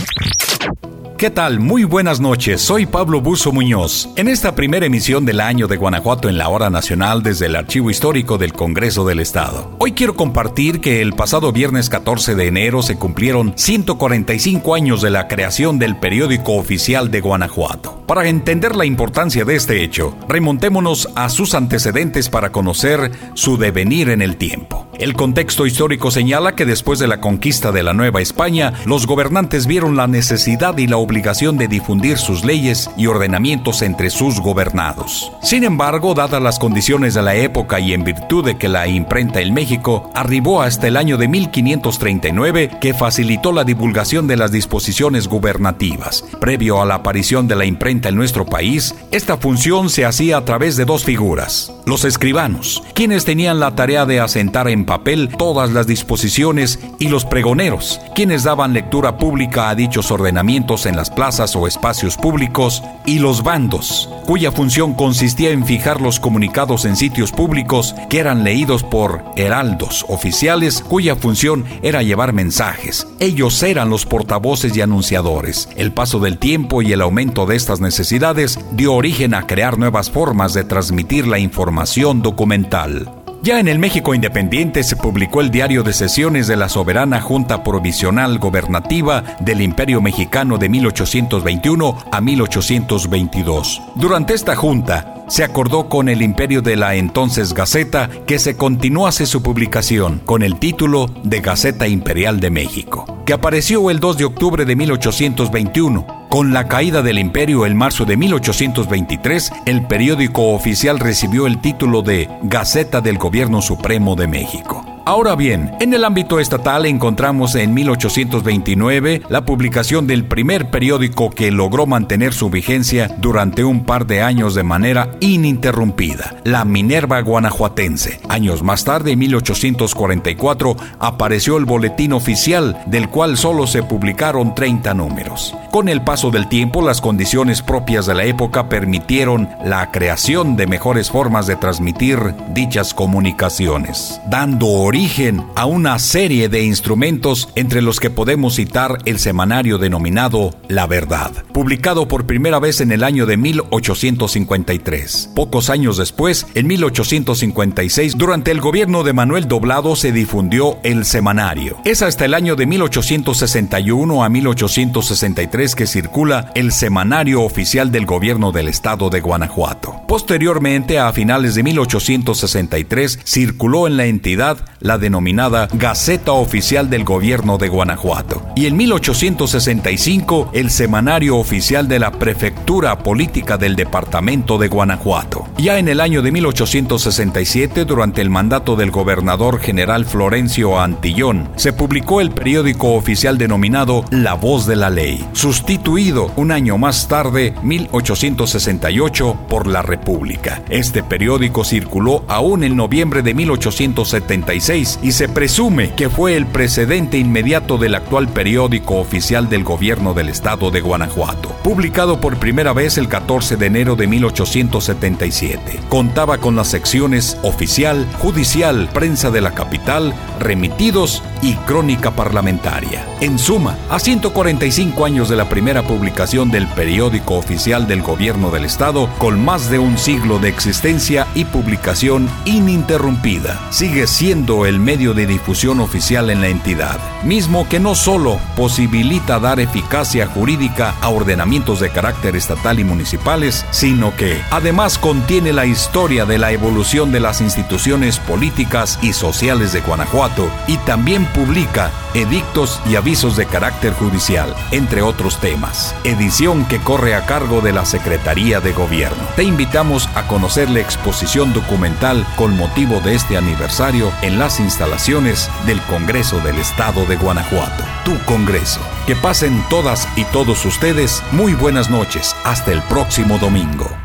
¿Qué 1.18 1.30
tal? 1.30 1.62
Muy 1.62 1.86
buenas 1.86 2.20
noches, 2.20 2.60
soy 2.60 2.86
Pablo 2.86 3.22
Buzo 3.22 3.54
Muñoz. 3.54 4.10
En 4.18 4.28
esta 4.28 4.54
primera 4.54 4.86
emisión 4.86 5.26
del 5.26 5.40
año 5.40 5.66
de 5.66 5.78
Guanajuato 5.78 6.28
en 6.28 6.38
la 6.38 6.50
hora 6.50 6.70
nacional 6.70 7.24
desde 7.24 7.46
el 7.46 7.56
Archivo 7.56 7.90
Histórico 7.90 8.38
del 8.38 8.52
Congreso 8.52 9.06
del 9.06 9.22
Estado. 9.22 9.72
Hoy 9.80 9.94
quiero 9.94 10.18
compartir 10.18 10.82
que 10.82 11.02
el 11.02 11.14
pasado 11.14 11.54
viernes 11.54 11.90
14 11.90 12.36
de 12.36 12.48
enero 12.48 12.82
se 12.82 12.98
cumplieron 12.98 13.54
145 13.56 14.76
años 14.76 15.02
de 15.02 15.10
la 15.10 15.30
creación 15.30 15.80
del 15.80 15.96
periódico 15.96 16.58
oficial 16.58 17.10
de 17.10 17.22
Guanajuato. 17.22 18.04
Para 18.08 18.28
entender 18.28 18.76
la 18.76 18.86
importancia 18.86 19.46
de 19.46 19.56
este 19.56 19.84
hecho, 19.84 20.16
remontémonos 20.28 21.10
a 21.16 21.28
sus 21.30 21.56
antecedentes 21.56 22.30
para 22.30 22.52
conocer 22.52 23.12
su 23.34 23.58
devenir 23.58 24.10
en 24.10 24.22
el 24.22 24.38
tiempo. 24.38 24.86
El 25.00 25.14
contexto 25.14 25.66
histórico 25.66 26.12
señala 26.12 26.56
que 26.56 26.66
después 26.66 27.00
de 27.00 27.08
la 27.08 27.20
conquista 27.20 27.72
de 27.72 27.84
la 27.84 27.94
Nueva 27.94 28.22
España, 28.22 28.74
los 28.86 29.08
gobernantes 29.08 29.66
vieron 29.66 29.98
la 29.98 30.08
necesidad 30.08 30.78
y 30.78 30.88
la 30.88 30.98
obligación 30.98 31.58
de 31.58 31.68
difundir 31.68 32.18
sus 32.18 32.46
leyes 32.46 32.90
y 32.96 33.08
ordenamientos 33.08 33.82
entre 33.82 34.10
sus 34.10 34.40
gobernados. 34.40 35.32
Sin 35.42 35.64
embargo, 35.64 36.14
dadas 36.14 36.42
las 36.42 36.60
condiciones 36.60 37.16
de 37.16 37.24
la 37.24 37.36
época 37.36 37.80
y 37.80 37.94
en 37.94 38.04
virtud 38.06 38.46
de 38.46 38.58
que 38.58 38.70
la 38.70 38.88
imprenta 38.88 39.42
en 39.42 39.54
México 39.54 40.12
arribó 40.14 40.62
hasta 40.62 40.88
el 40.88 40.96
año 40.96 41.18
de 41.18 41.28
1539 41.28 42.78
que 42.80 42.94
facilitó 42.94 43.52
la 43.52 43.64
divulgación 43.66 44.28
de 44.28 44.38
las 44.38 44.52
disposiciones 44.52 45.28
gubernativas. 45.28 46.24
Previo 46.40 46.82
a 46.82 46.86
la 46.86 46.96
aparición 46.96 47.48
de 47.48 47.56
la 47.56 47.66
imprenta 47.66 47.95
en 48.04 48.16
nuestro 48.16 48.46
país, 48.46 48.96
esta 49.12 49.38
función 49.38 49.90
se 49.90 50.06
hacía 50.06 50.38
a 50.38 50.46
través 50.46 50.75
de 50.75 50.86
dos 50.86 51.04
figuras. 51.04 51.72
Los 51.86 52.04
escribanos, 52.04 52.84
quienes 52.94 53.25
tenían 53.25 53.60
la 53.60 53.75
tarea 53.75 54.06
de 54.06 54.20
asentar 54.20 54.68
en 54.68 54.86
papel 54.86 55.30
todas 55.38 55.72
las 55.72 55.88
disposiciones, 55.88 56.80
y 57.00 57.08
los 57.08 57.25
pregoneros, 57.25 58.02
quienes 58.14 58.44
daban 58.44 58.74
lectura 58.74 59.18
pública 59.18 59.70
a 59.70 59.75
dichos 59.75 60.12
ordenamientos 60.12 60.86
en 60.86 60.96
las 60.96 61.10
plazas 61.10 61.56
o 61.56 61.68
espacios 61.68 62.18
públicos, 62.18 62.84
y 63.06 63.20
los 63.20 63.44
bandos, 63.44 64.10
cuya 64.25 64.52
función 64.52 64.94
consistía 64.94 65.52
en 65.52 65.66
fijar 65.66 66.02
los 66.02 66.20
comunicados 66.20 66.86
en 66.86 66.96
sitios 66.96 67.32
públicos 67.32 67.96
que 68.10 68.20
eran 68.20 68.44
leídos 68.44 68.84
por 68.84 69.24
heraldos 69.36 70.06
oficiales 70.10 70.82
cuya 70.88 71.16
función 71.16 71.66
era 71.82 72.02
llevar 72.02 72.34
mensajes. 72.34 73.08
Ellos 73.20 73.62
eran 73.64 73.90
los 73.90 74.06
portavoces 74.06 74.75
y 74.75 74.82
anunciadores. 74.82 75.70
El 75.75 75.92
paso 75.92 76.20
del 76.20 76.38
tiempo 76.38 76.82
y 76.82 76.92
el 76.94 77.02
aumento 77.02 77.46
de 77.46 77.56
estas 77.56 77.80
necesidades 77.86 78.60
dio 78.74 78.94
origen 78.94 79.34
a 79.34 79.48
crear 79.48 79.77
nuevas 79.77 80.12
formas 80.12 80.54
de 80.54 80.65
transmitir 80.65 81.27
la 81.27 81.39
información 81.39 82.22
documental. 82.22 83.10
Ya 83.46 83.60
en 83.60 83.68
el 83.68 83.77
México 83.77 84.15
independiente 84.15 84.82
se 84.82 84.96
publicó 84.96 85.39
el 85.39 85.51
diario 85.51 85.84
de 85.84 85.94
sesiones 85.94 86.48
de 86.48 86.56
la 86.56 86.68
Soberana 86.68 87.22
Junta 87.22 87.63
Provisional 87.63 88.39
Gobernativa 88.39 89.24
del 89.39 89.62
Imperio 89.62 90.01
Mexicano 90.01 90.58
de 90.58 90.68
1821 90.68 91.98
a 92.12 92.22
1822. 92.22 93.84
Durante 93.98 94.34
esta 94.34 94.56
junta, 94.56 95.25
se 95.27 95.44
acordó 95.44 95.89
con 95.89 96.10
el 96.10 96.24
imperio 96.24 96.63
de 96.63 96.75
la 96.75 96.96
entonces 96.96 97.54
Gaceta 97.54 98.10
que 98.25 98.39
se 98.39 98.58
continuase 98.58 99.27
su 99.27 99.44
publicación 99.44 100.22
con 100.25 100.42
el 100.42 100.58
título 100.58 101.08
de 101.24 101.42
Gaceta 101.42 101.88
Imperial 101.88 102.39
de 102.39 102.50
México, 102.50 103.06
que 103.27 103.34
apareció 103.34 103.92
el 103.92 104.00
2 104.00 104.18
de 104.18 104.25
octubre 104.25 104.65
de 104.65 104.75
1821. 104.75 106.25
Con 106.36 106.51
la 106.51 106.68
caída 106.68 107.01
del 107.01 107.18
imperio 107.18 107.65
en 107.65 107.77
marzo 107.77 108.04
de 108.04 108.18
1823, 108.18 109.54
el 109.65 109.84
periódico 109.84 110.50
oficial 110.50 111.00
recibió 111.00 111.48
el 111.48 111.60
título 111.62 112.01
de 112.01 112.30
Gaceta 112.42 113.00
del 113.00 113.18
Gobierno 113.18 113.62
Supremo 113.62 114.18
de 114.18 114.27
México. 114.27 114.85
Ahora 115.08 115.36
bien, 115.36 115.72
en 115.80 115.94
el 115.94 116.04
ámbito 116.04 116.40
estatal 116.40 116.88
encontramos 116.88 117.54
en 117.54 117.76
1829 117.76 119.22
la 119.30 119.46
publicación 119.46 120.08
del 120.08 120.26
primer 120.26 120.72
periódico 120.72 121.30
que 121.30 121.52
logró 121.52 121.86
mantener 121.86 122.34
su 122.34 122.50
vigencia 122.50 123.16
durante 123.20 123.64
un 123.64 123.86
par 123.86 124.08
de 124.08 124.24
años 124.24 124.56
de 124.56 124.64
manera 124.64 125.12
ininterrumpida, 125.20 126.38
la 126.44 126.66
Minerva 126.66 127.22
Guanajuatense. 127.22 128.20
Años 128.30 128.64
más 128.64 128.84
tarde, 128.84 129.12
en 129.12 129.20
1844, 129.20 130.76
apareció 130.98 131.58
el 131.58 131.66
boletín 131.66 132.12
oficial, 132.12 132.82
del 132.88 133.08
cual 133.08 133.38
solo 133.38 133.68
se 133.68 133.84
publicaron 133.84 134.56
30 134.56 134.96
números. 134.96 135.56
Con 135.70 135.88
el 135.88 136.02
paso 136.02 136.32
del 136.32 136.50
tiempo, 136.50 136.82
las 136.82 137.00
condiciones 137.00 137.62
propias 137.62 138.08
de 138.08 138.16
la 138.16 138.24
época 138.24 138.70
permitieron 138.70 139.50
la 139.64 139.92
creación 139.92 140.56
de 140.56 140.66
mejores 140.66 141.12
formas 141.12 141.46
de 141.46 141.58
transmitir 141.58 142.18
dichas 142.56 142.96
comunicaciones, 142.96 144.20
dando 144.32 144.68
origen 144.68 144.95
origen 144.96 145.44
a 145.56 145.66
una 145.66 146.00
serie 146.00 146.48
de 146.48 146.64
instrumentos 146.64 147.50
entre 147.56 147.82
los 147.82 148.00
que 148.00 148.10
podemos 148.10 148.56
citar 148.56 149.00
el 149.04 149.20
semanario 149.20 149.78
denominado 149.78 150.56
La 150.70 150.88
Verdad, 150.88 151.34
publicado 151.52 152.08
por 152.08 152.25
primera 152.25 152.60
vez 152.60 152.80
en 152.80 152.94
el 152.94 153.04
año 153.04 153.25
de 153.25 153.36
1853. 153.36 155.32
Pocos 155.36 155.70
años 155.70 155.98
después, 155.98 156.48
en 156.54 156.68
1856, 156.68 158.18
durante 158.18 158.52
el 158.52 158.62
gobierno 158.62 159.04
de 159.04 159.12
Manuel 159.12 159.50
Doblado 159.50 159.98
se 159.98 160.14
difundió 160.14 160.78
el 160.84 161.04
semanario. 161.04 161.75
Es 161.84 162.02
hasta 162.02 162.24
el 162.24 162.34
año 162.34 162.56
de 162.56 162.66
1861 162.66 164.24
a 164.24 164.30
1863 164.30 165.75
que 165.75 165.88
circula 165.88 166.54
el 166.56 166.72
semanario 166.72 167.42
oficial 167.42 167.92
del 167.92 168.06
gobierno 168.06 168.54
del 168.54 168.70
estado 168.70 169.10
de 169.10 169.20
Guanajuato. 169.20 170.04
Posteriormente, 170.08 171.00
a 171.00 171.12
finales 171.12 171.54
de 171.56 171.64
1863, 171.64 173.20
circuló 173.25 173.88
en 173.88 173.98
la 173.98 174.06
entidad 174.06 174.64
la 174.86 175.00
denominada 175.00 175.68
Gaceta 175.74 176.34
Oficial 176.34 176.92
del 176.92 177.04
Gobierno 177.04 177.58
de 177.58 177.70
Guanajuato. 177.70 178.44
Y 178.56 178.68
en 178.68 178.77
1865 178.77 180.51
el 180.54 180.70
Semanario 180.70 181.38
Oficial 181.38 181.88
de 181.88 181.98
la 181.98 182.12
Prefectura 182.12 183.00
Política 183.00 183.58
del 183.58 183.75
Departamento 183.75 184.60
de 184.60 184.68
Guanajuato. 184.68 185.48
Ya 185.58 185.80
en 185.80 185.88
el 185.88 186.00
año 186.00 186.22
de 186.22 186.32
1867, 186.32 187.86
durante 187.86 188.22
el 188.22 188.30
mandato 188.30 188.75
del 188.75 188.92
gobernador 188.92 189.60
general 189.60 190.06
Florencio 190.06 190.80
Antillón, 190.80 191.50
se 191.56 191.74
publicó 191.74 192.22
el 192.22 192.30
periódico 192.30 192.94
oficial 192.94 193.39
denominado 193.39 194.06
La 194.12 194.36
Voz 194.36 194.68
de 194.68 194.75
la 194.75 194.92
Ley, 194.92 195.27
sustituido 195.34 196.32
un 196.36 196.51
año 196.51 196.77
más 196.77 197.08
tarde, 197.08 197.56
1868, 197.63 199.36
por 199.50 199.65
La 199.65 199.82
República. 199.82 200.62
Este 200.70 201.01
periódico 201.01 201.63
circuló 201.63 202.24
aún 202.27 202.63
en 202.63 202.75
noviembre 202.75 203.24
de 203.24 203.34
1876 203.34 204.75
y 204.75 205.13
se 205.13 205.29
presume 205.29 205.94
que 205.96 206.10
fue 206.10 206.36
el 206.36 206.46
precedente 206.46 207.17
inmediato 207.17 207.77
del 207.77 207.96
actual 207.96 208.27
periódico 208.27 208.96
oficial 208.96 209.48
del 209.48 209.63
gobierno 209.63 210.13
del 210.13 210.27
estado 210.27 210.70
de 210.70 210.82
Guanajuato, 210.82 211.55
publicado 211.63 212.20
por 212.20 212.38
primera 212.39 212.74
vez 212.74 212.98
el 212.98 213.08
14 213.08 213.55
de 213.55 213.67
enero 213.67 213.96
de 213.96 214.08
1877. 214.08 215.79
Contaba 215.88 216.39
con 216.39 216.58
las 216.58 216.67
secciones 216.67 217.38
oficial, 217.44 218.05
judicial, 218.20 218.89
prensa 218.94 219.32
de 219.32 219.39
la 219.39 219.51
capital, 219.51 220.13
remitidos 220.41 221.24
y 221.46 221.54
crónica 221.68 222.10
parlamentaria. 222.10 223.06
En 223.22 223.38
suma, 223.38 223.78
a 223.92 224.00
145 224.00 225.06
años 225.06 225.30
de 225.30 225.36
la 225.36 225.48
primera 225.48 225.84
publicación 225.84 226.50
del 226.50 226.68
periódico 226.68 227.36
oficial 227.36 227.88
del 227.88 228.02
gobierno 228.02 228.50
del 228.50 228.66
estado, 228.66 229.08
con 229.20 229.46
más 229.46 229.70
de 229.70 229.78
un 229.78 230.00
siglo 230.00 230.40
de 230.40 230.50
existencia 230.50 231.28
y 231.36 231.46
publicación 231.46 232.28
ininterrumpida, 232.46 233.62
sigue 233.70 234.08
siendo 234.08 234.66
el 234.66 234.80
medio 234.80 235.14
de 235.14 235.28
difusión 235.28 235.82
oficial 235.82 236.32
en 236.32 236.42
la 236.42 236.48
entidad, 236.48 237.00
mismo 237.24 237.70
que 237.70 237.80
no 237.80 237.94
solo 237.94 238.40
posibilita 238.56 239.40
dar 239.40 239.60
eficacia 239.60 240.25
jurídica 240.25 240.96
a 241.00 241.10
ordenamientos 241.10 241.80
de 241.80 241.92
carácter 241.92 242.36
estatal 242.36 242.80
y 242.80 242.84
municipales, 242.84 243.68
sino 243.70 244.16
que 244.16 244.42
además 244.50 244.98
contiene 244.98 245.54
la 245.54 245.68
historia 245.68 246.25
de 246.25 246.40
la 246.40 246.52
evolución 246.52 247.12
de 247.12 247.20
las 247.20 247.40
instituciones 247.40 248.18
políticas 248.18 248.98
y 249.04 249.14
sociales 249.14 249.74
de 249.74 249.82
Guanajuato 249.82 250.50
y 250.66 250.78
también 250.78 251.28
publica 251.36 251.92
edictos 252.13 252.82
y 252.89 252.96
avisos 252.96 253.36
de 253.36 253.46
carácter 253.46 253.94
judicial, 253.94 254.56
entre 254.72 255.01
otros 255.01 255.39
temas. 255.39 255.94
Edición 256.06 256.65
que 256.65 256.80
corre 256.80 257.13
a 257.13 257.25
cargo 257.25 257.62
de 257.62 257.74
la 257.74 257.86
Secretaría 257.86 258.62
de 258.62 258.72
Gobierno. 258.72 259.24
Te 259.36 259.44
invitamos 259.44 260.10
a 260.15 260.27
conocer 260.27 260.70
la 260.70 260.80
exposición 260.80 261.54
documental 261.54 262.25
con 262.38 262.56
motivo 262.56 263.01
de 263.01 263.15
este 263.15 263.38
aniversario 263.38 264.12
en 264.22 264.39
las 264.39 264.60
instalaciones 264.60 265.51
del 265.65 265.82
Congreso 265.82 266.39
del 266.39 266.58
Estado 266.58 267.06
de 267.06 267.18
Guanajuato. 267.18 267.84
Tu 268.06 268.18
Congreso. 268.25 268.80
Que 269.06 269.15
pasen 269.15 269.63
todas 269.70 270.08
y 270.15 270.24
todos 270.25 270.65
ustedes 270.65 271.22
muy 271.32 271.54
buenas 271.54 271.89
noches. 271.89 272.36
Hasta 272.46 272.72
el 272.72 272.82
próximo 272.84 273.38
domingo 273.38 274.05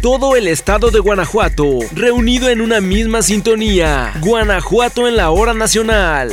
todo 0.00 0.36
el 0.36 0.48
estado 0.48 0.90
de 0.90 1.00
Guanajuato, 1.00 1.78
reunido 1.92 2.48
en 2.48 2.60
una 2.60 2.80
misma 2.80 3.22
sintonía. 3.22 4.12
Guanajuato 4.20 5.08
en 5.08 5.16
la 5.16 5.30
hora 5.30 5.54
nacional. 5.54 6.32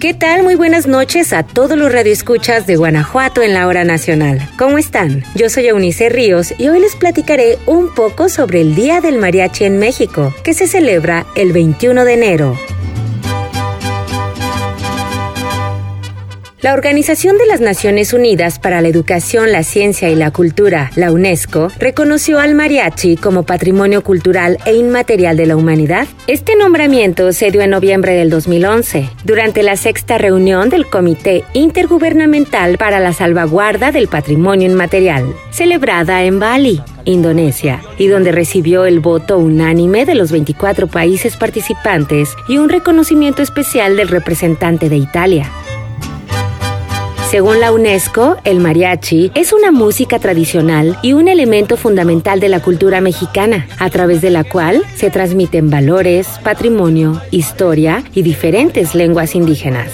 ¿Qué 0.00 0.14
tal? 0.14 0.42
Muy 0.42 0.56
buenas 0.56 0.88
noches 0.88 1.32
a 1.32 1.44
todos 1.44 1.78
los 1.78 1.92
radioescuchas 1.92 2.66
de 2.66 2.74
Guanajuato 2.74 3.40
en 3.40 3.54
la 3.54 3.68
hora 3.68 3.84
nacional. 3.84 4.48
¿Cómo 4.58 4.78
están? 4.78 5.22
Yo 5.36 5.48
soy 5.48 5.68
Eunice 5.68 6.08
Ríos 6.08 6.52
y 6.58 6.68
hoy 6.68 6.80
les 6.80 6.96
platicaré 6.96 7.56
un 7.66 7.94
poco 7.94 8.28
sobre 8.28 8.62
el 8.62 8.74
Día 8.74 9.00
del 9.00 9.18
Mariachi 9.18 9.64
en 9.64 9.78
México, 9.78 10.34
que 10.42 10.54
se 10.54 10.66
celebra 10.66 11.24
el 11.36 11.52
21 11.52 12.04
de 12.04 12.14
enero. 12.14 12.58
La 16.62 16.74
Organización 16.74 17.38
de 17.38 17.46
las 17.46 17.60
Naciones 17.60 18.12
Unidas 18.12 18.60
para 18.60 18.80
la 18.80 18.86
Educación, 18.86 19.50
la 19.50 19.64
Ciencia 19.64 20.10
y 20.10 20.14
la 20.14 20.30
Cultura, 20.30 20.92
la 20.94 21.10
UNESCO, 21.10 21.66
reconoció 21.80 22.38
al 22.38 22.54
mariachi 22.54 23.16
como 23.16 23.42
patrimonio 23.42 24.04
cultural 24.04 24.58
e 24.64 24.76
inmaterial 24.76 25.36
de 25.36 25.46
la 25.46 25.56
humanidad. 25.56 26.06
Este 26.28 26.54
nombramiento 26.54 27.32
se 27.32 27.50
dio 27.50 27.62
en 27.62 27.70
noviembre 27.70 28.12
del 28.12 28.30
2011, 28.30 29.10
durante 29.24 29.64
la 29.64 29.74
sexta 29.74 30.18
reunión 30.18 30.70
del 30.70 30.86
Comité 30.86 31.42
Intergubernamental 31.52 32.78
para 32.78 33.00
la 33.00 33.12
Salvaguarda 33.12 33.90
del 33.90 34.06
Patrimonio 34.06 34.70
Inmaterial, 34.70 35.34
celebrada 35.50 36.22
en 36.22 36.38
Bali, 36.38 36.80
Indonesia, 37.04 37.82
y 37.98 38.06
donde 38.06 38.30
recibió 38.30 38.84
el 38.84 39.00
voto 39.00 39.36
unánime 39.36 40.06
de 40.06 40.14
los 40.14 40.30
24 40.30 40.86
países 40.86 41.36
participantes 41.36 42.36
y 42.46 42.58
un 42.58 42.68
reconocimiento 42.68 43.42
especial 43.42 43.96
del 43.96 44.06
representante 44.06 44.88
de 44.88 44.98
Italia. 44.98 45.50
Según 47.32 47.60
la 47.60 47.72
UNESCO, 47.72 48.36
el 48.44 48.60
mariachi 48.60 49.32
es 49.34 49.54
una 49.54 49.72
música 49.72 50.18
tradicional 50.18 50.98
y 51.00 51.14
un 51.14 51.28
elemento 51.28 51.78
fundamental 51.78 52.40
de 52.40 52.50
la 52.50 52.60
cultura 52.60 53.00
mexicana, 53.00 53.66
a 53.78 53.88
través 53.88 54.20
de 54.20 54.28
la 54.28 54.44
cual 54.44 54.82
se 54.96 55.08
transmiten 55.08 55.70
valores, 55.70 56.28
patrimonio, 56.44 57.22
historia 57.30 58.04
y 58.12 58.20
diferentes 58.20 58.94
lenguas 58.94 59.34
indígenas. 59.34 59.90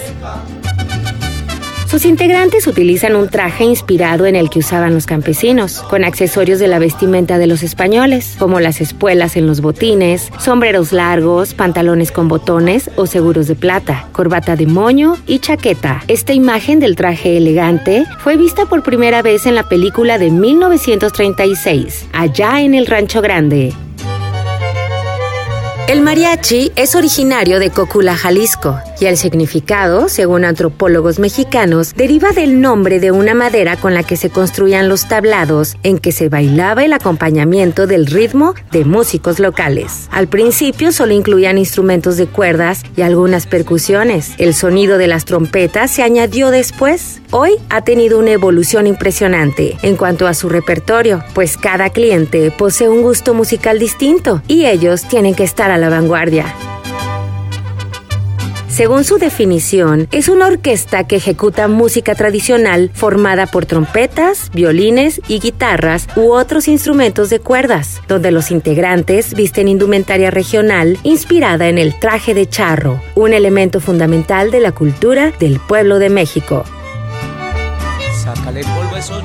Sus 1.89 2.05
integrantes 2.05 2.67
utilizan 2.67 3.15
un 3.15 3.29
traje 3.29 3.63
inspirado 3.63 4.27
en 4.27 4.35
el 4.35 4.51
que 4.51 4.59
usaban 4.59 4.93
los 4.93 5.07
campesinos, 5.07 5.81
con 5.89 6.03
accesorios 6.03 6.59
de 6.59 6.67
la 6.67 6.77
vestimenta 6.77 7.39
de 7.39 7.47
los 7.47 7.63
españoles, 7.63 8.35
como 8.37 8.59
las 8.59 8.79
espuelas 8.79 9.35
en 9.35 9.47
los 9.47 9.59
botines, 9.59 10.31
sombreros 10.37 10.91
largos, 10.91 11.55
pantalones 11.55 12.11
con 12.11 12.27
botones 12.27 12.91
o 12.95 13.07
seguros 13.07 13.47
de 13.47 13.55
plata, 13.55 14.07
corbata 14.11 14.55
de 14.55 14.67
moño 14.67 15.17
y 15.25 15.39
chaqueta. 15.39 16.03
Esta 16.07 16.31
imagen 16.33 16.79
del 16.79 16.95
traje 16.95 17.37
elegante 17.37 18.05
fue 18.19 18.37
vista 18.37 18.67
por 18.67 18.83
primera 18.83 19.23
vez 19.23 19.47
en 19.47 19.55
la 19.55 19.67
película 19.67 20.19
de 20.19 20.29
1936, 20.29 22.05
allá 22.13 22.61
en 22.61 22.75
el 22.75 22.85
Rancho 22.85 23.23
Grande. 23.23 23.73
El 25.87 26.01
mariachi 26.01 26.71
es 26.75 26.93
originario 26.93 27.57
de 27.57 27.71
Cocula, 27.71 28.15
Jalisco, 28.15 28.79
y 28.99 29.05
el 29.05 29.17
significado, 29.17 30.09
según 30.09 30.45
antropólogos 30.45 31.19
mexicanos, 31.19 31.93
deriva 31.95 32.31
del 32.31 32.61
nombre 32.61 32.99
de 32.99 33.11
una 33.11 33.33
madera 33.33 33.77
con 33.77 33.93
la 33.93 34.03
que 34.03 34.17
se 34.17 34.29
construían 34.29 34.89
los 34.89 35.07
tablados 35.07 35.77
en 35.83 35.97
que 35.99 36.11
se 36.11 36.29
bailaba 36.29 36.83
el 36.83 36.93
acompañamiento 36.93 37.87
del 37.87 38.05
ritmo 38.05 38.55
de 38.71 38.85
músicos 38.85 39.39
locales. 39.39 40.07
Al 40.11 40.27
principio 40.27 40.91
solo 40.91 41.13
incluían 41.13 41.57
instrumentos 41.57 42.17
de 42.17 42.27
cuerdas 42.27 42.83
y 42.95 43.01
algunas 43.01 43.47
percusiones. 43.47 44.33
El 44.37 44.53
sonido 44.53 44.97
de 44.97 45.07
las 45.07 45.25
trompetas 45.25 45.91
se 45.91 46.03
añadió 46.03 46.51
después. 46.51 47.21
Hoy 47.31 47.53
ha 47.69 47.83
tenido 47.83 48.19
una 48.19 48.31
evolución 48.31 48.87
impresionante 48.87 49.77
en 49.81 49.95
cuanto 49.95 50.27
a 50.27 50.33
su 50.33 50.49
repertorio, 50.49 51.23
pues 51.33 51.57
cada 51.57 51.89
cliente 51.89 52.51
posee 52.51 52.89
un 52.89 53.01
gusto 53.01 53.33
musical 53.33 53.79
distinto 53.79 54.41
y 54.47 54.65
ellos 54.65 55.03
tienen 55.07 55.35
que 55.35 55.43
estar 55.43 55.71
a 55.71 55.77
la 55.77 55.89
vanguardia. 55.89 56.53
Según 58.79 59.03
su 59.03 59.17
definición, 59.17 60.07
es 60.09 60.29
una 60.29 60.47
orquesta 60.47 61.05
que 61.05 61.17
ejecuta 61.17 61.67
música 61.67 62.15
tradicional 62.15 62.89
formada 62.93 63.45
por 63.45 63.65
trompetas, 63.65 64.49
violines 64.53 65.19
y 65.27 65.41
guitarras 65.41 66.07
u 66.15 66.31
otros 66.31 66.69
instrumentos 66.69 67.29
de 67.29 67.41
cuerdas, 67.41 68.01
donde 68.07 68.31
los 68.31 68.51
integrantes 68.51 69.33
visten 69.33 69.67
indumentaria 69.67 70.31
regional 70.31 70.97
inspirada 71.03 71.67
en 71.67 71.77
el 71.77 71.99
traje 71.99 72.33
de 72.33 72.47
charro, 72.47 73.01
un 73.15 73.33
elemento 73.33 73.81
fundamental 73.81 74.49
de 74.49 74.61
la 74.61 74.71
cultura 74.71 75.33
del 75.41 75.59
pueblo 75.59 75.99
de 75.99 76.09
México. 76.09 76.63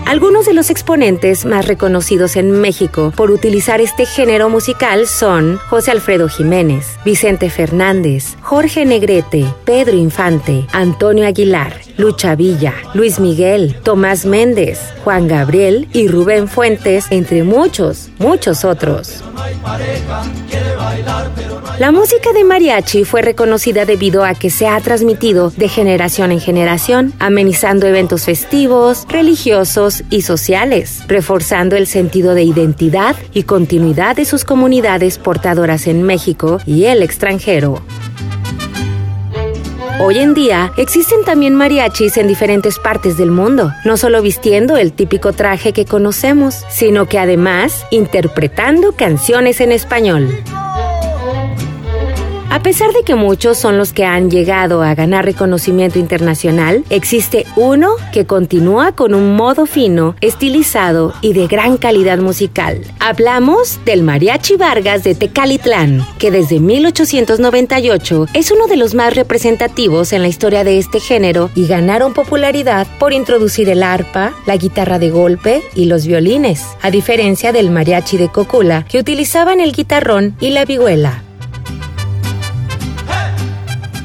Algunos 0.06 0.46
de 0.46 0.54
los 0.54 0.70
exponentes 0.70 1.44
más 1.44 1.66
reconocidos 1.66 2.36
en 2.36 2.50
México 2.50 3.12
por 3.16 3.30
utilizar 3.30 3.80
este 3.80 4.06
género 4.06 4.48
musical 4.48 5.06
son 5.06 5.58
José 5.68 5.90
Alfredo 5.90 6.28
Jiménez, 6.28 6.98
Vicente 7.04 7.50
Fernández, 7.50 8.36
Jorge 8.42 8.84
Negrete, 8.84 9.46
Pedro 9.64 9.96
Infante, 9.96 10.66
Antonio 10.72 11.26
Aguilar, 11.26 11.80
Lucha 11.96 12.34
Villa, 12.34 12.74
Luis 12.92 13.18
Miguel, 13.18 13.76
Tomás 13.82 14.26
Méndez, 14.26 14.80
Juan 15.04 15.28
Gabriel 15.28 15.88
y 15.92 16.08
Rubén 16.08 16.48
Fuentes, 16.48 17.06
entre 17.10 17.42
muchos, 17.44 18.10
muchos 18.18 18.64
otros. 18.64 19.22
La 21.78 21.90
música 21.90 22.32
de 22.32 22.44
mariachi 22.44 23.04
fue 23.04 23.20
reconocida 23.20 23.84
debido 23.84 24.24
a 24.24 24.34
que 24.34 24.48
se 24.50 24.68
ha 24.68 24.80
transmitido 24.80 25.50
de 25.50 25.68
generación 25.68 26.30
en 26.30 26.40
generación, 26.40 27.12
amenizando 27.18 27.86
eventos 27.86 28.24
festivos, 28.24 29.03
religiosos 29.08 30.04
y 30.10 30.22
sociales, 30.22 31.02
reforzando 31.08 31.76
el 31.76 31.86
sentido 31.86 32.34
de 32.34 32.42
identidad 32.42 33.16
y 33.32 33.44
continuidad 33.44 34.16
de 34.16 34.24
sus 34.24 34.44
comunidades 34.44 35.18
portadoras 35.18 35.86
en 35.86 36.02
México 36.02 36.60
y 36.66 36.84
el 36.84 37.02
extranjero. 37.02 37.82
Hoy 40.00 40.18
en 40.18 40.34
día 40.34 40.72
existen 40.76 41.24
también 41.24 41.54
mariachis 41.54 42.16
en 42.16 42.26
diferentes 42.26 42.80
partes 42.80 43.16
del 43.16 43.30
mundo, 43.30 43.72
no 43.84 43.96
solo 43.96 44.22
vistiendo 44.22 44.76
el 44.76 44.92
típico 44.92 45.32
traje 45.32 45.72
que 45.72 45.84
conocemos, 45.84 46.64
sino 46.68 47.06
que 47.06 47.18
además 47.18 47.86
interpretando 47.90 48.92
canciones 48.92 49.60
en 49.60 49.70
español. 49.70 50.28
A 52.54 52.62
pesar 52.62 52.92
de 52.92 53.02
que 53.02 53.16
muchos 53.16 53.58
son 53.58 53.78
los 53.78 53.92
que 53.92 54.04
han 54.04 54.30
llegado 54.30 54.84
a 54.84 54.94
ganar 54.94 55.24
reconocimiento 55.24 55.98
internacional, 55.98 56.84
existe 56.88 57.46
uno 57.56 57.96
que 58.12 58.26
continúa 58.26 58.92
con 58.92 59.12
un 59.12 59.34
modo 59.34 59.66
fino, 59.66 60.14
estilizado 60.20 61.12
y 61.20 61.32
de 61.32 61.48
gran 61.48 61.78
calidad 61.78 62.18
musical. 62.18 62.80
Hablamos 63.00 63.80
del 63.84 64.04
Mariachi 64.04 64.54
Vargas 64.54 65.02
de 65.02 65.16
Tecalitlán, 65.16 66.06
que 66.20 66.30
desde 66.30 66.60
1898 66.60 68.26
es 68.34 68.52
uno 68.52 68.68
de 68.68 68.76
los 68.76 68.94
más 68.94 69.16
representativos 69.16 70.12
en 70.12 70.22
la 70.22 70.28
historia 70.28 70.62
de 70.62 70.78
este 70.78 71.00
género 71.00 71.50
y 71.56 71.66
ganaron 71.66 72.14
popularidad 72.14 72.86
por 73.00 73.12
introducir 73.12 73.68
el 73.68 73.82
arpa, 73.82 74.32
la 74.46 74.56
guitarra 74.56 75.00
de 75.00 75.10
golpe 75.10 75.60
y 75.74 75.86
los 75.86 76.06
violines, 76.06 76.62
a 76.82 76.92
diferencia 76.92 77.50
del 77.50 77.72
mariachi 77.72 78.16
de 78.16 78.28
Cocula, 78.28 78.86
que 78.88 79.00
utilizaban 79.00 79.58
el 79.58 79.72
guitarrón 79.72 80.36
y 80.38 80.50
la 80.50 80.64
vihuela. 80.64 81.24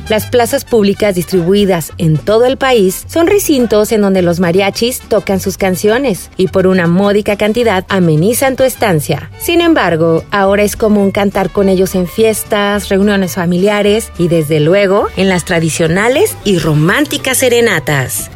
Las 0.09 0.25
plazas 0.25 0.65
públicas 0.65 1.13
distribuidas 1.13 1.93
en 1.99 2.17
todo 2.17 2.47
el 2.47 2.57
país 2.57 3.05
son 3.07 3.27
recintos 3.27 3.91
en 3.91 4.01
donde 4.01 4.23
los 4.23 4.39
mariachis 4.39 5.01
tocan 5.01 5.39
sus 5.39 5.55
canciones 5.55 6.31
y 6.35 6.47
por 6.47 6.65
una 6.65 6.87
módica 6.87 7.37
cantidad 7.37 7.85
amenizan 7.89 8.55
tu 8.55 8.63
estancia. 8.63 9.29
Sin 9.37 9.61
embargo, 9.61 10.23
ahora 10.31 10.63
es 10.63 10.75
común 10.75 11.11
cantar 11.11 11.51
con 11.51 11.69
ellos 11.69 11.93
en 11.93 12.07
fiestas, 12.07 12.89
reuniones 12.89 13.35
familiares 13.35 14.11
y 14.17 14.29
desde 14.29 14.59
luego 14.59 15.07
en 15.15 15.29
las 15.29 15.45
tradicionales 15.45 16.35
y 16.43 16.57
románticas 16.57 17.37
serenatas. 17.37 18.31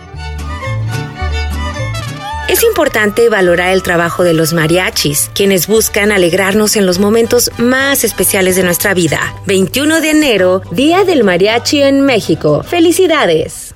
Es 2.53 2.61
importante 2.61 3.29
valorar 3.29 3.73
el 3.73 3.81
trabajo 3.81 4.23
de 4.23 4.35
los 4.35 4.53
mariachis, 4.53 5.31
quienes 5.33 5.65
buscan 5.65 6.11
alegrarnos 6.11 6.75
en 6.75 6.85
los 6.85 6.99
momentos 6.99 7.49
más 7.57 8.03
especiales 8.03 8.55
de 8.55 8.61
nuestra 8.61 8.93
vida. 8.93 9.35
21 9.47 10.01
de 10.01 10.11
enero, 10.11 10.61
Día 10.69 11.03
del 11.03 11.23
Mariachi 11.23 11.81
en 11.81 12.01
México. 12.01 12.61
¡Felicidades! 12.61 13.73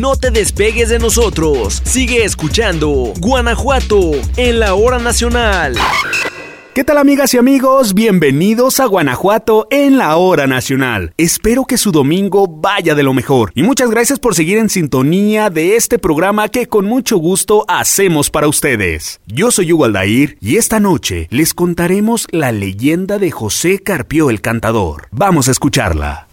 No 0.00 0.16
te 0.16 0.30
despegues 0.30 0.88
de 0.88 0.98
nosotros. 0.98 1.82
Sigue 1.84 2.24
escuchando 2.24 3.12
Guanajuato 3.18 4.12
en 4.38 4.58
la 4.58 4.72
hora 4.72 4.98
nacional. 4.98 5.74
¿Qué 6.74 6.84
tal 6.84 6.96
amigas 6.96 7.34
y 7.34 7.36
amigos? 7.36 7.92
Bienvenidos 7.92 8.80
a 8.80 8.86
Guanajuato 8.86 9.66
en 9.70 9.98
la 9.98 10.16
hora 10.16 10.46
nacional. 10.46 11.12
Espero 11.18 11.66
que 11.66 11.76
su 11.76 11.92
domingo 11.92 12.48
vaya 12.48 12.94
de 12.94 13.02
lo 13.02 13.12
mejor 13.12 13.52
y 13.54 13.62
muchas 13.62 13.90
gracias 13.90 14.18
por 14.18 14.34
seguir 14.34 14.56
en 14.56 14.70
sintonía 14.70 15.50
de 15.50 15.76
este 15.76 15.98
programa 15.98 16.48
que 16.48 16.68
con 16.68 16.86
mucho 16.86 17.18
gusto 17.18 17.66
hacemos 17.68 18.30
para 18.30 18.48
ustedes. 18.48 19.20
Yo 19.26 19.50
soy 19.50 19.70
Hugo 19.70 19.84
Aldair 19.84 20.38
y 20.40 20.56
esta 20.56 20.80
noche 20.80 21.28
les 21.28 21.52
contaremos 21.52 22.26
la 22.30 22.52
leyenda 22.52 23.18
de 23.18 23.30
José 23.30 23.80
Carpió 23.80 24.30
el 24.30 24.40
Cantador. 24.40 25.08
Vamos 25.10 25.48
a 25.48 25.50
escucharla. 25.50 26.26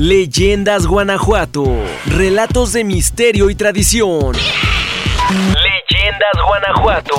Leyendas 0.00 0.88
Guanajuato. 0.88 1.64
Relatos 2.06 2.72
de 2.72 2.82
misterio 2.82 3.48
y 3.48 3.54
tradición. 3.54 4.34
Leyendas 5.30 6.46
Guanajuato. 6.48 7.14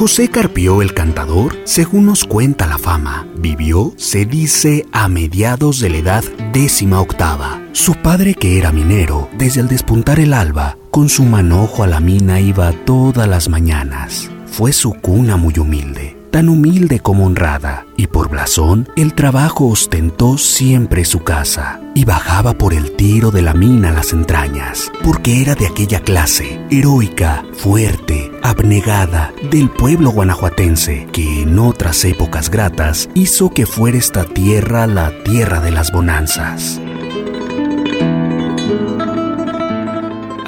José 0.00 0.30
Carpió 0.30 0.80
el 0.80 0.94
Cantador, 0.94 1.58
según 1.64 2.06
nos 2.06 2.24
cuenta 2.24 2.66
la 2.66 2.78
fama, 2.78 3.28
vivió, 3.36 3.92
se 3.98 4.24
dice, 4.24 4.86
a 4.92 5.08
mediados 5.08 5.78
de 5.78 5.90
la 5.90 5.98
edad 5.98 6.24
décima 6.54 7.02
octava. 7.02 7.60
Su 7.72 7.96
padre, 7.96 8.34
que 8.34 8.56
era 8.56 8.72
minero, 8.72 9.28
desde 9.36 9.60
el 9.60 9.68
despuntar 9.68 10.18
el 10.18 10.32
alba, 10.32 10.78
con 10.90 11.10
su 11.10 11.24
manojo 11.24 11.82
a 11.82 11.86
la 11.86 12.00
mina 12.00 12.40
iba 12.40 12.72
todas 12.86 13.28
las 13.28 13.50
mañanas. 13.50 14.30
Fue 14.46 14.72
su 14.72 14.94
cuna 14.94 15.36
muy 15.36 15.58
humilde 15.58 16.19
tan 16.30 16.48
humilde 16.48 17.00
como 17.00 17.26
honrada, 17.26 17.86
y 17.96 18.06
por 18.06 18.28
blasón 18.28 18.88
el 18.96 19.14
trabajo 19.14 19.66
ostentó 19.66 20.38
siempre 20.38 21.04
su 21.04 21.20
casa, 21.20 21.80
y 21.94 22.04
bajaba 22.04 22.54
por 22.54 22.72
el 22.72 22.92
tiro 22.96 23.30
de 23.30 23.42
la 23.42 23.54
mina 23.54 23.90
las 23.90 24.12
entrañas, 24.12 24.90
porque 25.02 25.42
era 25.42 25.54
de 25.54 25.66
aquella 25.66 26.00
clase, 26.00 26.60
heroica, 26.70 27.44
fuerte, 27.52 28.30
abnegada, 28.42 29.32
del 29.50 29.70
pueblo 29.70 30.10
guanajuatense, 30.10 31.08
que 31.12 31.42
en 31.42 31.58
otras 31.58 32.04
épocas 32.04 32.50
gratas 32.50 33.08
hizo 33.14 33.50
que 33.50 33.66
fuera 33.66 33.98
esta 33.98 34.24
tierra 34.24 34.86
la 34.86 35.12
tierra 35.24 35.60
de 35.60 35.70
las 35.70 35.92
bonanzas. 35.92 36.80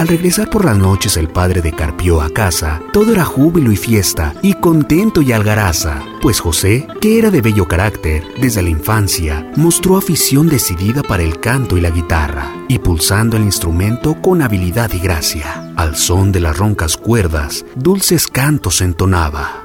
Al 0.02 0.08
regresar 0.08 0.50
por 0.50 0.64
las 0.64 0.76
noches 0.76 1.16
el 1.16 1.28
padre 1.28 1.62
de 1.62 1.70
Carpio 1.70 2.22
a 2.22 2.28
casa, 2.28 2.82
todo 2.92 3.12
era 3.12 3.24
júbilo 3.24 3.70
y 3.70 3.76
fiesta, 3.76 4.34
y 4.42 4.54
contento 4.54 5.22
y 5.22 5.30
algaraza, 5.30 6.02
pues 6.20 6.40
José, 6.40 6.88
que 7.00 7.20
era 7.20 7.30
de 7.30 7.40
bello 7.40 7.68
carácter, 7.68 8.24
desde 8.40 8.62
la 8.62 8.68
infancia, 8.68 9.48
mostró 9.54 9.96
afición 9.96 10.48
decidida 10.48 11.04
para 11.04 11.22
el 11.22 11.38
canto 11.38 11.78
y 11.78 11.80
la 11.80 11.90
guitarra, 11.90 12.52
y 12.66 12.80
pulsando 12.80 13.36
el 13.36 13.44
instrumento 13.44 14.20
con 14.20 14.42
habilidad 14.42 14.92
y 14.92 14.98
gracia. 14.98 15.72
Al 15.76 15.94
son 15.94 16.32
de 16.32 16.40
las 16.40 16.58
roncas 16.58 16.96
cuerdas, 16.96 17.64
dulces 17.76 18.26
cantos 18.26 18.80
entonaba. 18.80 19.62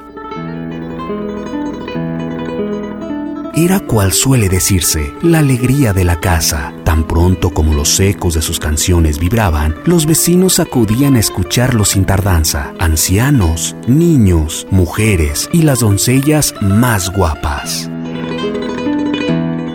Era 3.56 3.80
cual 3.80 4.12
suele 4.12 4.48
decirse, 4.48 5.12
la 5.20 5.40
alegría 5.40 5.92
de 5.92 6.04
la 6.04 6.20
casa. 6.20 6.72
Tan 6.88 7.04
pronto 7.04 7.50
como 7.50 7.74
los 7.74 8.00
ecos 8.00 8.32
de 8.32 8.40
sus 8.40 8.58
canciones 8.58 9.18
vibraban, 9.18 9.76
los 9.84 10.06
vecinos 10.06 10.58
acudían 10.58 11.16
a 11.16 11.18
escucharlo 11.18 11.84
sin 11.84 12.06
tardanza. 12.06 12.72
Ancianos, 12.78 13.76
niños, 13.86 14.66
mujeres 14.70 15.50
y 15.52 15.64
las 15.64 15.80
doncellas 15.80 16.54
más 16.62 17.12
guapas. 17.12 17.90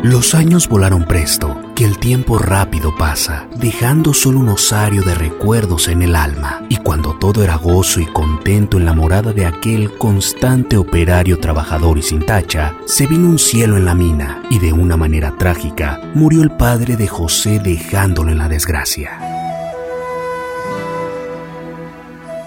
Los 0.02 0.34
años 0.34 0.68
volaron 0.68 1.06
presto, 1.06 1.53
que 1.76 1.86
el 1.86 1.98
tiempo 1.98 2.38
rápido 2.38 2.96
pasa, 2.96 3.48
dejando 3.56 4.14
solo 4.14 4.40
un 4.40 4.50
osario 4.50 5.02
de 5.02 5.16
recuerdos 5.16 5.88
en 5.88 6.02
el 6.02 6.16
alma, 6.16 6.66
y 6.70 6.78
cuando 6.78 7.16
todo 7.16 7.44
era 7.44 7.56
gozo 7.56 8.00
y 8.00 8.06
contento 8.06 8.78
en 8.78 8.86
la 8.86 8.94
morada 8.94 9.34
de 9.34 9.46
aquel 9.46 9.98
constante 9.98 10.78
operario 10.78 11.40
trabajador 11.40 11.98
y 11.98 12.02
sin 12.02 12.26
tacha, 12.26 12.76
se 12.86 13.08
vino 13.08 13.28
un 13.28 13.40
cielo 13.40 13.78
en 13.78 13.86
la 13.86 13.96
mina, 13.96 14.44
y 14.50 14.60
de 14.60 14.74
una 14.74 14.98
manera 14.98 15.36
trágica 15.38 16.02
murió 16.14 16.44
el 16.44 16.52
padre 16.52 16.96
de 16.96 17.08
José 17.08 17.60
dejándolo 17.60 18.32
en 18.32 18.38
la 18.38 18.50
desgracia. 18.50 19.23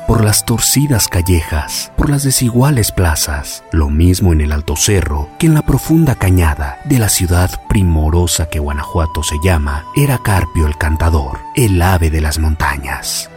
Por 0.06 0.24
las 0.24 0.44
torcidas 0.44 1.08
callejas, 1.08 1.92
por 1.96 2.08
las 2.08 2.22
desiguales 2.22 2.92
plazas, 2.92 3.64
lo 3.72 3.90
mismo 3.90 4.32
en 4.32 4.40
el 4.40 4.52
alto 4.52 4.76
cerro 4.76 5.28
que 5.38 5.46
en 5.46 5.54
la 5.54 5.62
profunda 5.62 6.14
cañada 6.14 6.78
de 6.84 6.98
la 6.98 7.08
ciudad 7.08 7.50
primorosa 7.68 8.48
que 8.48 8.58
Guanajuato 8.58 9.22
se 9.22 9.36
llama, 9.42 9.84
era 9.96 10.18
Carpio 10.18 10.66
el 10.66 10.76
cantador, 10.78 11.38
el 11.54 11.80
ave 11.82 12.10
de 12.10 12.20
las 12.20 12.38
montañas. 12.38 13.30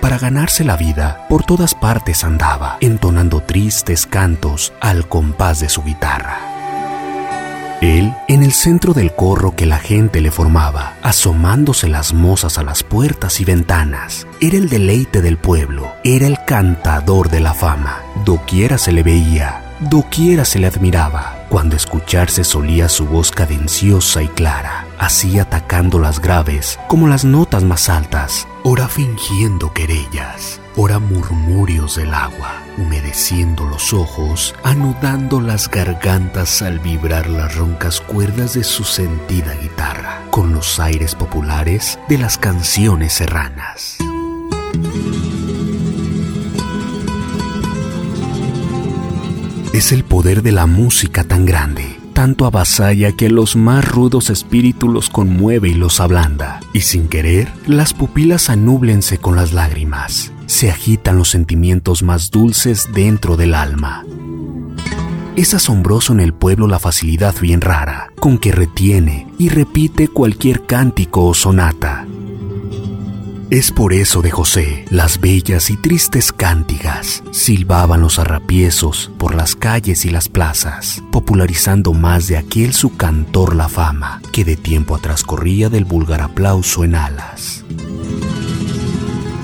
Para 0.00 0.18
ganarse 0.18 0.64
la 0.64 0.76
vida, 0.76 1.26
por 1.28 1.44
todas 1.44 1.74
partes 1.74 2.24
andaba, 2.24 2.78
entonando 2.80 3.40
tristes 3.40 4.06
cantos 4.06 4.72
al 4.80 5.06
compás 5.08 5.60
de 5.60 5.68
su 5.68 5.82
guitarra. 5.82 6.49
Él, 7.80 8.14
en 8.28 8.42
el 8.42 8.52
centro 8.52 8.92
del 8.92 9.14
corro 9.14 9.56
que 9.56 9.64
la 9.64 9.78
gente 9.78 10.20
le 10.20 10.30
formaba, 10.30 10.96
asomándose 11.02 11.88
las 11.88 12.12
mozas 12.12 12.58
a 12.58 12.62
las 12.62 12.82
puertas 12.82 13.40
y 13.40 13.44
ventanas, 13.46 14.26
era 14.40 14.58
el 14.58 14.68
deleite 14.68 15.22
del 15.22 15.38
pueblo, 15.38 15.90
era 16.04 16.26
el 16.26 16.38
cantador 16.46 17.30
de 17.30 17.40
la 17.40 17.54
fama. 17.54 18.02
Doquiera 18.26 18.76
se 18.76 18.92
le 18.92 19.02
veía, 19.02 19.62
doquiera 19.80 20.44
se 20.44 20.58
le 20.58 20.66
admiraba, 20.66 21.46
cuando 21.48 21.74
escucharse 21.74 22.44
solía 22.44 22.88
su 22.90 23.06
voz 23.06 23.30
cadenciosa 23.30 24.22
y 24.22 24.28
clara, 24.28 24.84
así 24.98 25.38
atacando 25.38 25.98
las 25.98 26.20
graves 26.20 26.78
como 26.86 27.08
las 27.08 27.24
notas 27.24 27.64
más 27.64 27.88
altas, 27.88 28.46
ora 28.62 28.88
fingiendo 28.88 29.72
querellas, 29.72 30.59
ora 30.76 30.98
murmurios 30.98 31.96
del 31.96 32.14
agua 32.14 32.60
humedeciendo 32.80 33.66
los 33.66 33.92
ojos, 33.92 34.54
anudando 34.62 35.40
las 35.40 35.70
gargantas 35.70 36.62
al 36.62 36.78
vibrar 36.78 37.28
las 37.28 37.54
roncas 37.56 38.00
cuerdas 38.00 38.54
de 38.54 38.64
su 38.64 38.84
sentida 38.84 39.54
guitarra, 39.54 40.22
con 40.30 40.52
los 40.52 40.80
aires 40.80 41.14
populares 41.14 41.98
de 42.08 42.18
las 42.18 42.38
canciones 42.38 43.12
serranas. 43.12 43.98
Es 49.72 49.92
el 49.92 50.04
poder 50.04 50.42
de 50.42 50.52
la 50.52 50.66
música 50.66 51.22
tan 51.24 51.46
grande, 51.46 51.98
tanto 52.12 52.44
avasalla 52.44 53.12
que 53.12 53.30
los 53.30 53.56
más 53.56 53.86
rudos 53.86 54.30
espíritus 54.30 54.90
los 54.90 55.10
conmueve 55.10 55.68
y 55.68 55.74
los 55.74 56.00
ablanda, 56.00 56.60
y 56.72 56.80
sin 56.80 57.08
querer, 57.08 57.52
las 57.66 57.94
pupilas 57.94 58.50
anúblense 58.50 59.18
con 59.18 59.36
las 59.36 59.52
lágrimas, 59.52 60.32
se 60.50 60.68
agitan 60.68 61.16
los 61.16 61.28
sentimientos 61.28 62.02
más 62.02 62.30
dulces 62.30 62.88
dentro 62.92 63.36
del 63.36 63.54
alma. 63.54 64.04
Es 65.36 65.54
asombroso 65.54 66.12
en 66.12 66.18
el 66.18 66.34
pueblo 66.34 66.66
la 66.66 66.80
facilidad 66.80 67.36
bien 67.40 67.60
rara 67.60 68.12
con 68.18 68.36
que 68.36 68.50
retiene 68.50 69.28
y 69.38 69.48
repite 69.48 70.08
cualquier 70.08 70.66
cántico 70.66 71.24
o 71.24 71.34
sonata. 71.34 72.04
Es 73.48 73.70
por 73.70 73.92
eso 73.92 74.22
de 74.22 74.32
José 74.32 74.84
las 74.90 75.20
bellas 75.20 75.70
y 75.70 75.76
tristes 75.76 76.32
cántigas 76.32 77.22
silbaban 77.30 78.00
los 78.00 78.18
arrapiezos 78.18 79.12
por 79.18 79.36
las 79.36 79.54
calles 79.54 80.04
y 80.04 80.10
las 80.10 80.28
plazas, 80.28 81.00
popularizando 81.12 81.92
más 81.92 82.26
de 82.26 82.36
aquel 82.36 82.74
su 82.74 82.96
cantor 82.96 83.54
la 83.54 83.68
fama 83.68 84.20
que 84.32 84.44
de 84.44 84.56
tiempo 84.56 84.96
atrás 84.96 85.22
corría 85.22 85.68
del 85.68 85.84
vulgar 85.84 86.22
aplauso 86.22 86.82
en 86.82 86.96
alas. 86.96 87.64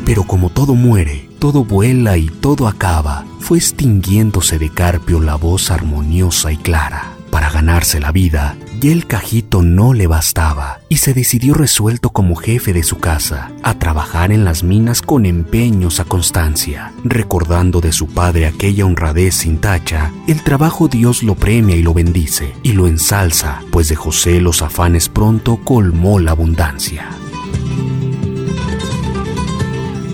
Pero 0.07 0.23
como 0.23 0.51
todo 0.51 0.77
muere, 0.77 1.29
todo 1.41 1.65
vuela 1.65 2.17
y 2.17 2.29
todo 2.29 2.69
acaba, 2.69 3.27
fue 3.41 3.59
extinguiéndose 3.59 4.57
de 4.57 4.71
Carpio 4.71 5.21
la 5.21 5.35
voz 5.35 5.73
armoniosa 5.73 6.53
y 6.53 6.57
clara. 6.57 7.13
Para 7.33 7.51
ganarse 7.51 7.99
la 7.99 8.13
vida, 8.13 8.57
ya 8.81 8.93
el 8.93 9.09
cajito 9.09 9.63
no 9.63 9.95
le 9.95 10.07
bastaba 10.07 10.79
y 10.89 10.99
se 10.99 11.13
decidió 11.13 11.55
resuelto 11.55 12.11
como 12.11 12.37
jefe 12.37 12.73
de 12.73 12.85
su 12.85 12.99
casa 12.99 13.51
a 13.65 13.81
trabajar 13.81 14.31
en 14.31 14.45
las 14.45 14.63
minas 14.63 15.03
con 15.03 15.27
empeños 15.27 15.99
a 15.99 16.05
constancia. 16.05 16.93
Recordando 17.03 17.81
de 17.81 17.91
su 17.93 18.07
padre 18.07 18.47
aquella 18.47 18.87
honradez 18.87 19.35
sin 19.35 19.59
tacha, 19.59 20.13
el 20.29 20.43
trabajo 20.45 20.87
Dios 20.87 21.25
lo 21.25 21.35
premia 21.35 21.75
y 21.75 21.83
lo 21.83 21.93
bendice 21.93 22.55
y 22.63 22.75
lo 22.75 22.87
ensalza, 22.87 23.61
pues 23.73 23.89
de 23.89 23.97
José 23.97 24.41
los 24.41 24.63
afanes 24.63 25.09
pronto 25.09 25.57
colmó 25.65 26.21
la 26.21 26.31
abundancia. 26.31 27.09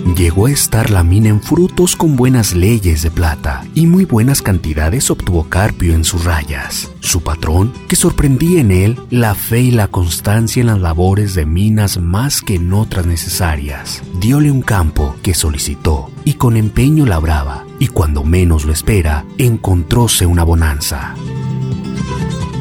Llegó 0.05 0.47
a 0.47 0.51
estar 0.51 0.89
la 0.91 1.01
mina 1.01 1.29
en 1.29 1.41
frutos 1.41 1.95
con 1.95 2.17
buenas 2.17 2.53
leyes 2.53 3.03
de 3.03 3.09
plata 3.09 3.65
y 3.73 3.87
muy 3.87 4.03
buenas 4.03 4.41
cantidades 4.41 5.09
obtuvo 5.09 5.45
Carpio 5.45 5.95
en 5.95 6.03
sus 6.03 6.25
rayas. 6.25 6.91
Su 6.99 7.21
patrón, 7.21 7.71
que 7.87 7.95
sorprendía 7.95 8.59
en 8.59 8.71
él 8.71 8.99
la 9.09 9.33
fe 9.33 9.61
y 9.61 9.71
la 9.71 9.87
constancia 9.87 10.59
en 10.59 10.67
las 10.67 10.81
labores 10.81 11.35
de 11.35 11.45
minas 11.45 11.97
más 11.97 12.41
que 12.41 12.55
en 12.55 12.73
otras 12.73 13.05
necesarias, 13.05 14.03
diole 14.19 14.51
un 14.51 14.61
campo 14.61 15.15
que 15.23 15.33
solicitó 15.33 16.11
y 16.25 16.33
con 16.33 16.57
empeño 16.57 17.05
labraba, 17.05 17.65
y 17.79 17.87
cuando 17.87 18.23
menos 18.23 18.65
lo 18.65 18.73
espera, 18.73 19.25
encontróse 19.37 20.25
una 20.25 20.43
bonanza. 20.43 21.15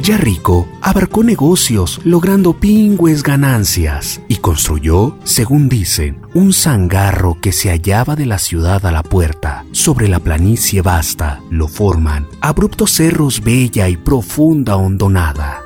Ya 0.02 0.16
rico, 0.16 0.66
abarcó 0.80 1.22
negocios, 1.22 2.00
logrando 2.02 2.54
pingües 2.54 3.22
ganancias, 3.22 4.20
y 4.26 4.38
construyó, 4.38 5.16
según 5.22 5.68
dicen, 5.68 6.20
un 6.34 6.52
zangarro 6.52 7.38
que 7.40 7.52
se 7.52 7.70
hallaba 7.70 8.16
de 8.16 8.26
la 8.26 8.40
ciudad 8.40 8.84
a 8.84 8.90
la 8.90 9.04
puerta. 9.04 9.64
Sobre 9.70 10.08
la 10.08 10.18
planicie 10.18 10.82
vasta 10.82 11.40
lo 11.50 11.68
forman 11.68 12.26
abruptos 12.40 12.90
cerros 12.90 13.42
bella 13.44 13.88
y 13.88 13.96
profunda 13.96 14.74
hondonada. 14.74 15.61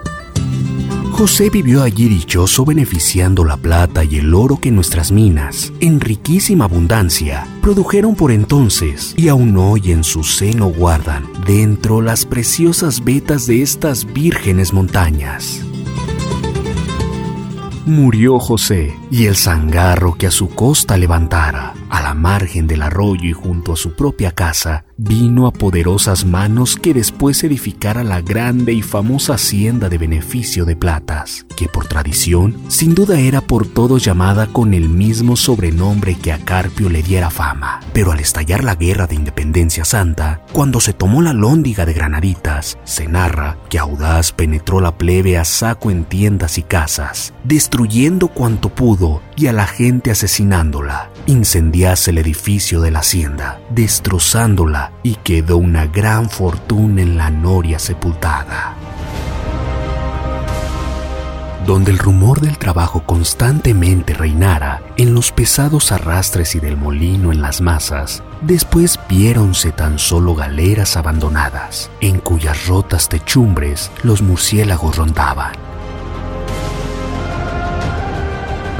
José 1.16 1.48
vivió 1.48 1.82
allí 1.82 2.10
dichoso 2.10 2.66
beneficiando 2.66 3.42
la 3.42 3.56
plata 3.56 4.04
y 4.04 4.16
el 4.16 4.34
oro 4.34 4.58
que 4.60 4.70
nuestras 4.70 5.12
minas, 5.12 5.72
en 5.80 5.98
riquísima 5.98 6.66
abundancia, 6.66 7.46
produjeron 7.62 8.14
por 8.14 8.30
entonces 8.30 9.14
y 9.16 9.28
aún 9.28 9.56
hoy 9.56 9.92
en 9.92 10.04
su 10.04 10.24
seno 10.24 10.66
guardan 10.66 11.24
dentro 11.46 12.02
las 12.02 12.26
preciosas 12.26 13.02
vetas 13.02 13.46
de 13.46 13.62
estas 13.62 14.12
vírgenes 14.12 14.74
montañas. 14.74 15.62
Murió 17.86 18.38
José 18.38 18.94
y 19.10 19.24
el 19.24 19.36
zangarro 19.36 20.16
que 20.18 20.26
a 20.26 20.30
su 20.30 20.50
costa 20.50 20.98
levantara, 20.98 21.72
a 21.88 22.02
la 22.02 22.12
margen 22.12 22.66
del 22.66 22.82
arroyo 22.82 23.24
y 23.24 23.32
junto 23.32 23.72
a 23.72 23.76
su 23.76 23.94
propia 23.94 24.32
casa, 24.32 24.84
vino 24.98 25.46
a 25.46 25.52
poderosas 25.52 26.24
manos 26.24 26.76
que 26.76 26.94
después 26.94 27.44
edificara 27.44 28.02
la 28.02 28.22
grande 28.22 28.72
y 28.72 28.82
famosa 28.82 29.34
hacienda 29.34 29.88
de 29.88 29.98
beneficio 29.98 30.64
de 30.64 30.76
platas, 30.76 31.44
que 31.56 31.68
por 31.68 31.86
tradición 31.86 32.56
sin 32.68 32.94
duda 32.94 33.20
era 33.20 33.40
por 33.40 33.66
todos 33.66 34.04
llamada 34.04 34.46
con 34.46 34.72
el 34.72 34.88
mismo 34.88 35.36
sobrenombre 35.36 36.14
que 36.14 36.32
a 36.32 36.38
Carpio 36.38 36.88
le 36.88 37.02
diera 37.02 37.30
fama. 37.30 37.80
Pero 37.92 38.12
al 38.12 38.20
estallar 38.20 38.64
la 38.64 38.74
guerra 38.74 39.06
de 39.06 39.16
independencia 39.16 39.84
santa, 39.84 40.42
cuando 40.52 40.80
se 40.80 40.92
tomó 40.92 41.20
la 41.20 41.32
lóndiga 41.32 41.84
de 41.84 41.92
granaditas, 41.92 42.78
se 42.84 43.06
narra 43.06 43.58
que 43.68 43.78
audaz 43.78 44.32
penetró 44.32 44.80
la 44.80 44.96
plebe 44.96 45.36
a 45.36 45.44
saco 45.44 45.90
en 45.90 46.04
tiendas 46.04 46.58
y 46.58 46.62
casas, 46.62 47.34
destruyendo 47.44 48.28
cuanto 48.28 48.74
pudo 48.74 49.20
y 49.36 49.48
a 49.48 49.52
la 49.52 49.66
gente 49.66 50.10
asesinándola. 50.10 51.10
Incendiase 51.28 52.12
el 52.12 52.18
edificio 52.18 52.80
de 52.80 52.92
la 52.92 53.00
hacienda, 53.00 53.60
destrozándola 53.70 54.92
y 55.02 55.16
quedó 55.16 55.56
una 55.56 55.86
gran 55.86 56.30
fortuna 56.30 57.02
en 57.02 57.16
la 57.16 57.30
noria 57.30 57.80
sepultada. 57.80 58.76
Donde 61.66 61.90
el 61.90 61.98
rumor 61.98 62.40
del 62.40 62.58
trabajo 62.58 63.02
constantemente 63.04 64.14
reinara 64.14 64.82
en 64.96 65.14
los 65.14 65.32
pesados 65.32 65.90
arrastres 65.90 66.54
y 66.54 66.60
del 66.60 66.76
molino 66.76 67.32
en 67.32 67.42
las 67.42 67.60
masas, 67.60 68.22
después 68.42 69.00
viéronse 69.08 69.72
tan 69.72 69.98
solo 69.98 70.36
galeras 70.36 70.96
abandonadas, 70.96 71.90
en 72.00 72.20
cuyas 72.20 72.68
rotas 72.68 73.08
techumbres 73.08 73.90
los 74.04 74.22
murciélagos 74.22 74.96
rondaban 74.96 75.65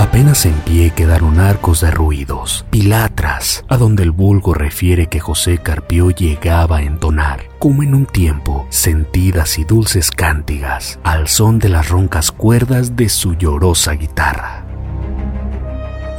Apenas 0.08 0.46
en 0.46 0.54
pie 0.60 0.92
quedaron 0.92 1.40
arcos 1.40 1.80
derruidos, 1.80 2.64
pilatras, 2.70 3.64
a 3.68 3.76
donde 3.76 4.04
el 4.04 4.12
vulgo 4.12 4.54
refiere 4.54 5.08
que 5.08 5.18
José 5.18 5.58
Carpio 5.58 6.10
llegaba 6.10 6.76
a 6.76 6.82
entonar, 6.82 7.48
como 7.58 7.82
en 7.82 7.92
un 7.92 8.06
tiempo, 8.06 8.68
sentidas 8.70 9.58
y 9.58 9.64
dulces 9.64 10.12
cántigas, 10.12 11.00
al 11.02 11.26
son 11.26 11.58
de 11.58 11.70
las 11.70 11.88
roncas 11.88 12.30
cuerdas 12.30 12.94
de 12.94 13.08
su 13.08 13.34
llorosa 13.34 13.94
guitarra. 13.94 14.64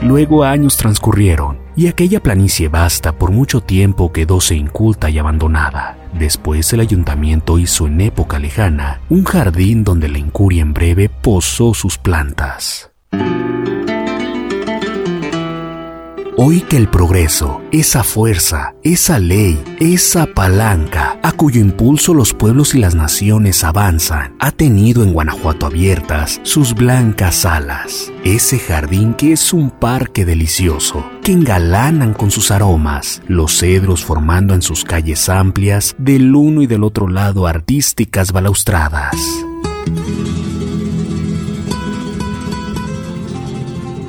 Luego 0.02 0.44
años 0.44 0.76
transcurrieron, 0.76 1.58
y 1.78 1.88
aquella 1.88 2.22
planicie 2.22 2.68
vasta 2.68 3.14
por 3.14 3.32
mucho 3.32 3.62
tiempo 3.62 4.12
quedóse 4.12 4.56
inculta 4.56 5.10
y 5.10 5.18
abandonada. 5.18 5.98
Después 6.14 6.74
el 6.74 6.82
ayuntamiento 6.82 7.58
hizo 7.58 7.88
en 7.88 8.02
época 8.02 8.38
lejana 8.38 9.00
un 9.08 9.24
jardín 9.24 9.86
donde 9.86 10.10
la 10.10 10.18
incuria 10.18 10.62
en 10.62 10.74
breve 10.74 11.08
posó 11.08 11.74
sus 11.74 11.98
plantas. 11.98 12.92
Hoy 16.40 16.62
que 16.62 16.78
el 16.78 16.88
progreso, 16.88 17.64
esa 17.72 18.04
fuerza, 18.04 18.76
esa 18.84 19.18
ley, 19.18 19.60
esa 19.80 20.28
palanca 20.28 21.20
a 21.24 21.32
cuyo 21.32 21.60
impulso 21.60 22.14
los 22.14 22.36
pueblos 22.36 22.76
y 22.76 22.78
las 22.78 22.94
naciones 22.94 23.64
avanzan, 23.64 24.36
ha 24.40 24.52
tenido 24.52 25.02
en 25.02 25.14
Guanajuato 25.14 25.66
abiertas 25.66 26.40
sus 26.44 26.76
blancas 26.76 27.44
alas. 27.44 28.14
Ese 28.24 28.60
jardín 28.60 29.16
que 29.16 29.32
es 29.32 29.52
un 29.52 29.72
parque 29.72 30.26
delicioso, 30.26 31.10
que 31.24 31.32
engalanan 31.32 32.14
con 32.14 32.30
sus 32.30 32.52
aromas, 32.52 33.24
los 33.28 33.58
cedros 33.58 34.06
formando 34.06 34.54
en 34.54 34.62
sus 34.62 34.84
calles 34.84 35.30
amplias 35.30 35.96
del 35.98 36.36
uno 36.36 36.62
y 36.62 36.68
del 36.68 36.84
otro 36.84 37.08
lado 37.08 37.48
artísticas 37.48 38.32
balaustradas. 38.32 39.16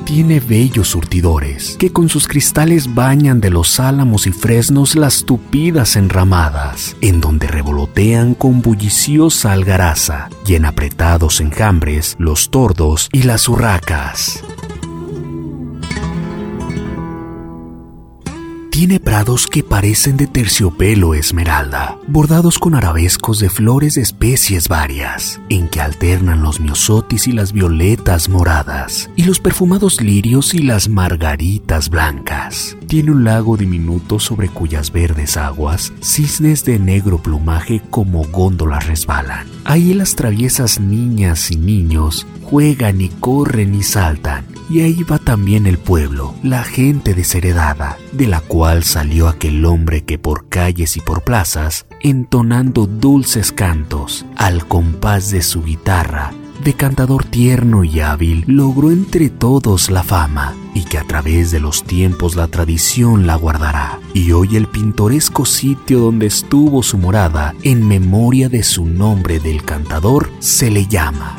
Tiene 0.09 0.39
bellos 0.39 0.87
surtidores 0.87 1.77
que 1.77 1.93
con 1.93 2.09
sus 2.09 2.27
cristales 2.27 2.95
bañan 2.95 3.39
de 3.41 3.51
los 3.51 3.79
álamos 3.79 4.25
y 4.25 4.31
fresnos 4.31 4.95
las 4.95 5.23
tupidas 5.23 5.95
enramadas, 5.95 6.95
en 6.99 7.21
donde 7.21 7.45
revolotean 7.45 8.33
con 8.33 8.63
bulliciosa 8.63 9.51
algaraza 9.51 10.29
y 10.47 10.55
en 10.55 10.65
apretados 10.65 11.41
enjambres 11.41 12.15
los 12.17 12.49
tordos 12.49 13.07
y 13.11 13.21
las 13.21 13.47
urracas. 13.47 14.43
Tiene 18.79 19.01
prados 19.01 19.45
que 19.45 19.61
parecen 19.61 20.15
de 20.15 20.25
terciopelo 20.25 21.13
esmeralda, 21.13 21.97
bordados 22.07 22.57
con 22.59 22.75
arabescos 22.75 23.39
de 23.39 23.49
flores 23.49 23.95
de 23.95 24.01
especies 24.03 24.69
varias, 24.69 25.41
en 25.49 25.67
que 25.67 25.81
alternan 25.81 26.41
los 26.41 26.61
miosotis 26.61 27.27
y 27.27 27.33
las 27.33 27.51
violetas 27.51 28.29
moradas, 28.29 29.09
y 29.17 29.23
los 29.23 29.41
perfumados 29.41 29.99
lirios 29.99 30.53
y 30.53 30.59
las 30.59 30.87
margaritas 30.87 31.89
blancas. 31.89 32.77
Tiene 32.87 33.11
un 33.11 33.25
lago 33.25 33.57
diminuto 33.57 34.17
sobre 34.17 34.47
cuyas 34.47 34.93
verdes 34.93 35.35
aguas 35.35 35.91
cisnes 35.99 36.63
de 36.63 36.79
negro 36.79 37.21
plumaje 37.21 37.81
como 37.89 38.23
góndolas 38.29 38.87
resbalan. 38.87 39.45
Ahí 39.65 39.93
las 39.93 40.15
traviesas 40.15 40.79
niñas 40.79 41.51
y 41.51 41.57
niños 41.57 42.25
juegan 42.43 43.01
y 43.01 43.09
corren 43.09 43.75
y 43.75 43.83
saltan, 43.83 44.45
y 44.69 44.81
ahí 44.81 45.03
va 45.03 45.17
también 45.17 45.65
el 45.65 45.77
pueblo, 45.77 46.35
la 46.43 46.63
gente 46.63 47.13
desheredada, 47.13 47.97
de 48.11 48.27
la 48.27 48.41
cual 48.41 48.83
salió 48.83 49.27
aquel 49.27 49.65
hombre 49.65 50.03
que 50.03 50.19
por 50.19 50.47
calles 50.47 50.95
y 50.95 51.01
por 51.01 51.23
plazas, 51.23 51.87
entonando 52.01 52.85
dulces 52.85 53.51
cantos, 53.51 54.25
al 54.35 54.67
compás 54.67 55.31
de 55.31 55.41
su 55.41 55.63
guitarra, 55.63 56.31
de 56.63 56.73
cantador 56.73 57.23
tierno 57.25 57.83
y 57.83 57.99
hábil, 58.01 58.43
logró 58.45 58.91
entre 58.91 59.29
todos 59.29 59.89
la 59.89 60.03
fama, 60.03 60.53
y 60.75 60.83
que 60.83 60.97
a 60.97 61.03
través 61.03 61.51
de 61.51 61.59
los 61.59 61.83
tiempos 61.83 62.35
la 62.35 62.47
tradición 62.47 63.25
la 63.25 63.35
guardará. 63.35 63.99
Y 64.13 64.33
hoy 64.33 64.55
el 64.55 64.67
pintoresco 64.67 65.45
sitio 65.45 65.99
donde 65.99 66.27
estuvo 66.27 66.83
su 66.83 66.97
morada, 66.97 67.55
en 67.63 67.87
memoria 67.87 68.49
de 68.49 68.63
su 68.63 68.85
nombre 68.85 69.39
del 69.39 69.63
cantador, 69.63 70.29
se 70.39 70.69
le 70.69 70.85
llama 70.85 71.37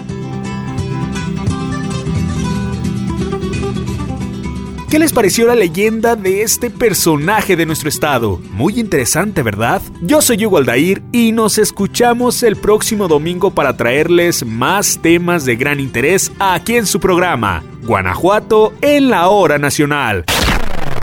¿Qué 4.91 4.99
les 4.99 5.13
pareció 5.13 5.47
la 5.47 5.55
leyenda 5.55 6.17
de 6.17 6.43
este 6.43 6.69
personaje 6.69 7.55
de 7.55 7.65
nuestro 7.65 7.89
estado? 7.89 8.41
Muy 8.51 8.81
interesante, 8.81 9.45
¿verdad? 9.45 9.81
Yo 10.03 10.21
soy 10.21 10.45
Hugo 10.45 10.59
Aldair 10.59 11.01
y 11.13 11.31
nos 11.31 11.59
escuchamos 11.59 12.43
el 12.43 12.57
próximo 12.57 13.07
domingo 13.07 13.53
para 13.53 13.77
traerles 13.77 14.45
más 14.45 14.99
temas 15.01 15.45
de 15.45 15.55
gran 15.55 15.79
interés 15.79 16.33
aquí 16.41 16.75
en 16.77 16.87
su 16.87 16.99
programa, 16.99 17.63
Guanajuato 17.83 18.73
en 18.81 19.11
la 19.11 19.29
hora 19.29 19.59
nacional. 19.59 20.25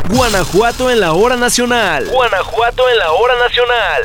Guanajuato 0.10 0.92
en 0.92 1.00
la 1.00 1.14
hora 1.14 1.38
nacional. 1.38 2.10
Guanajuato 2.12 2.90
en 2.90 2.98
la 2.98 3.14
hora 3.14 3.36
nacional. 3.40 4.04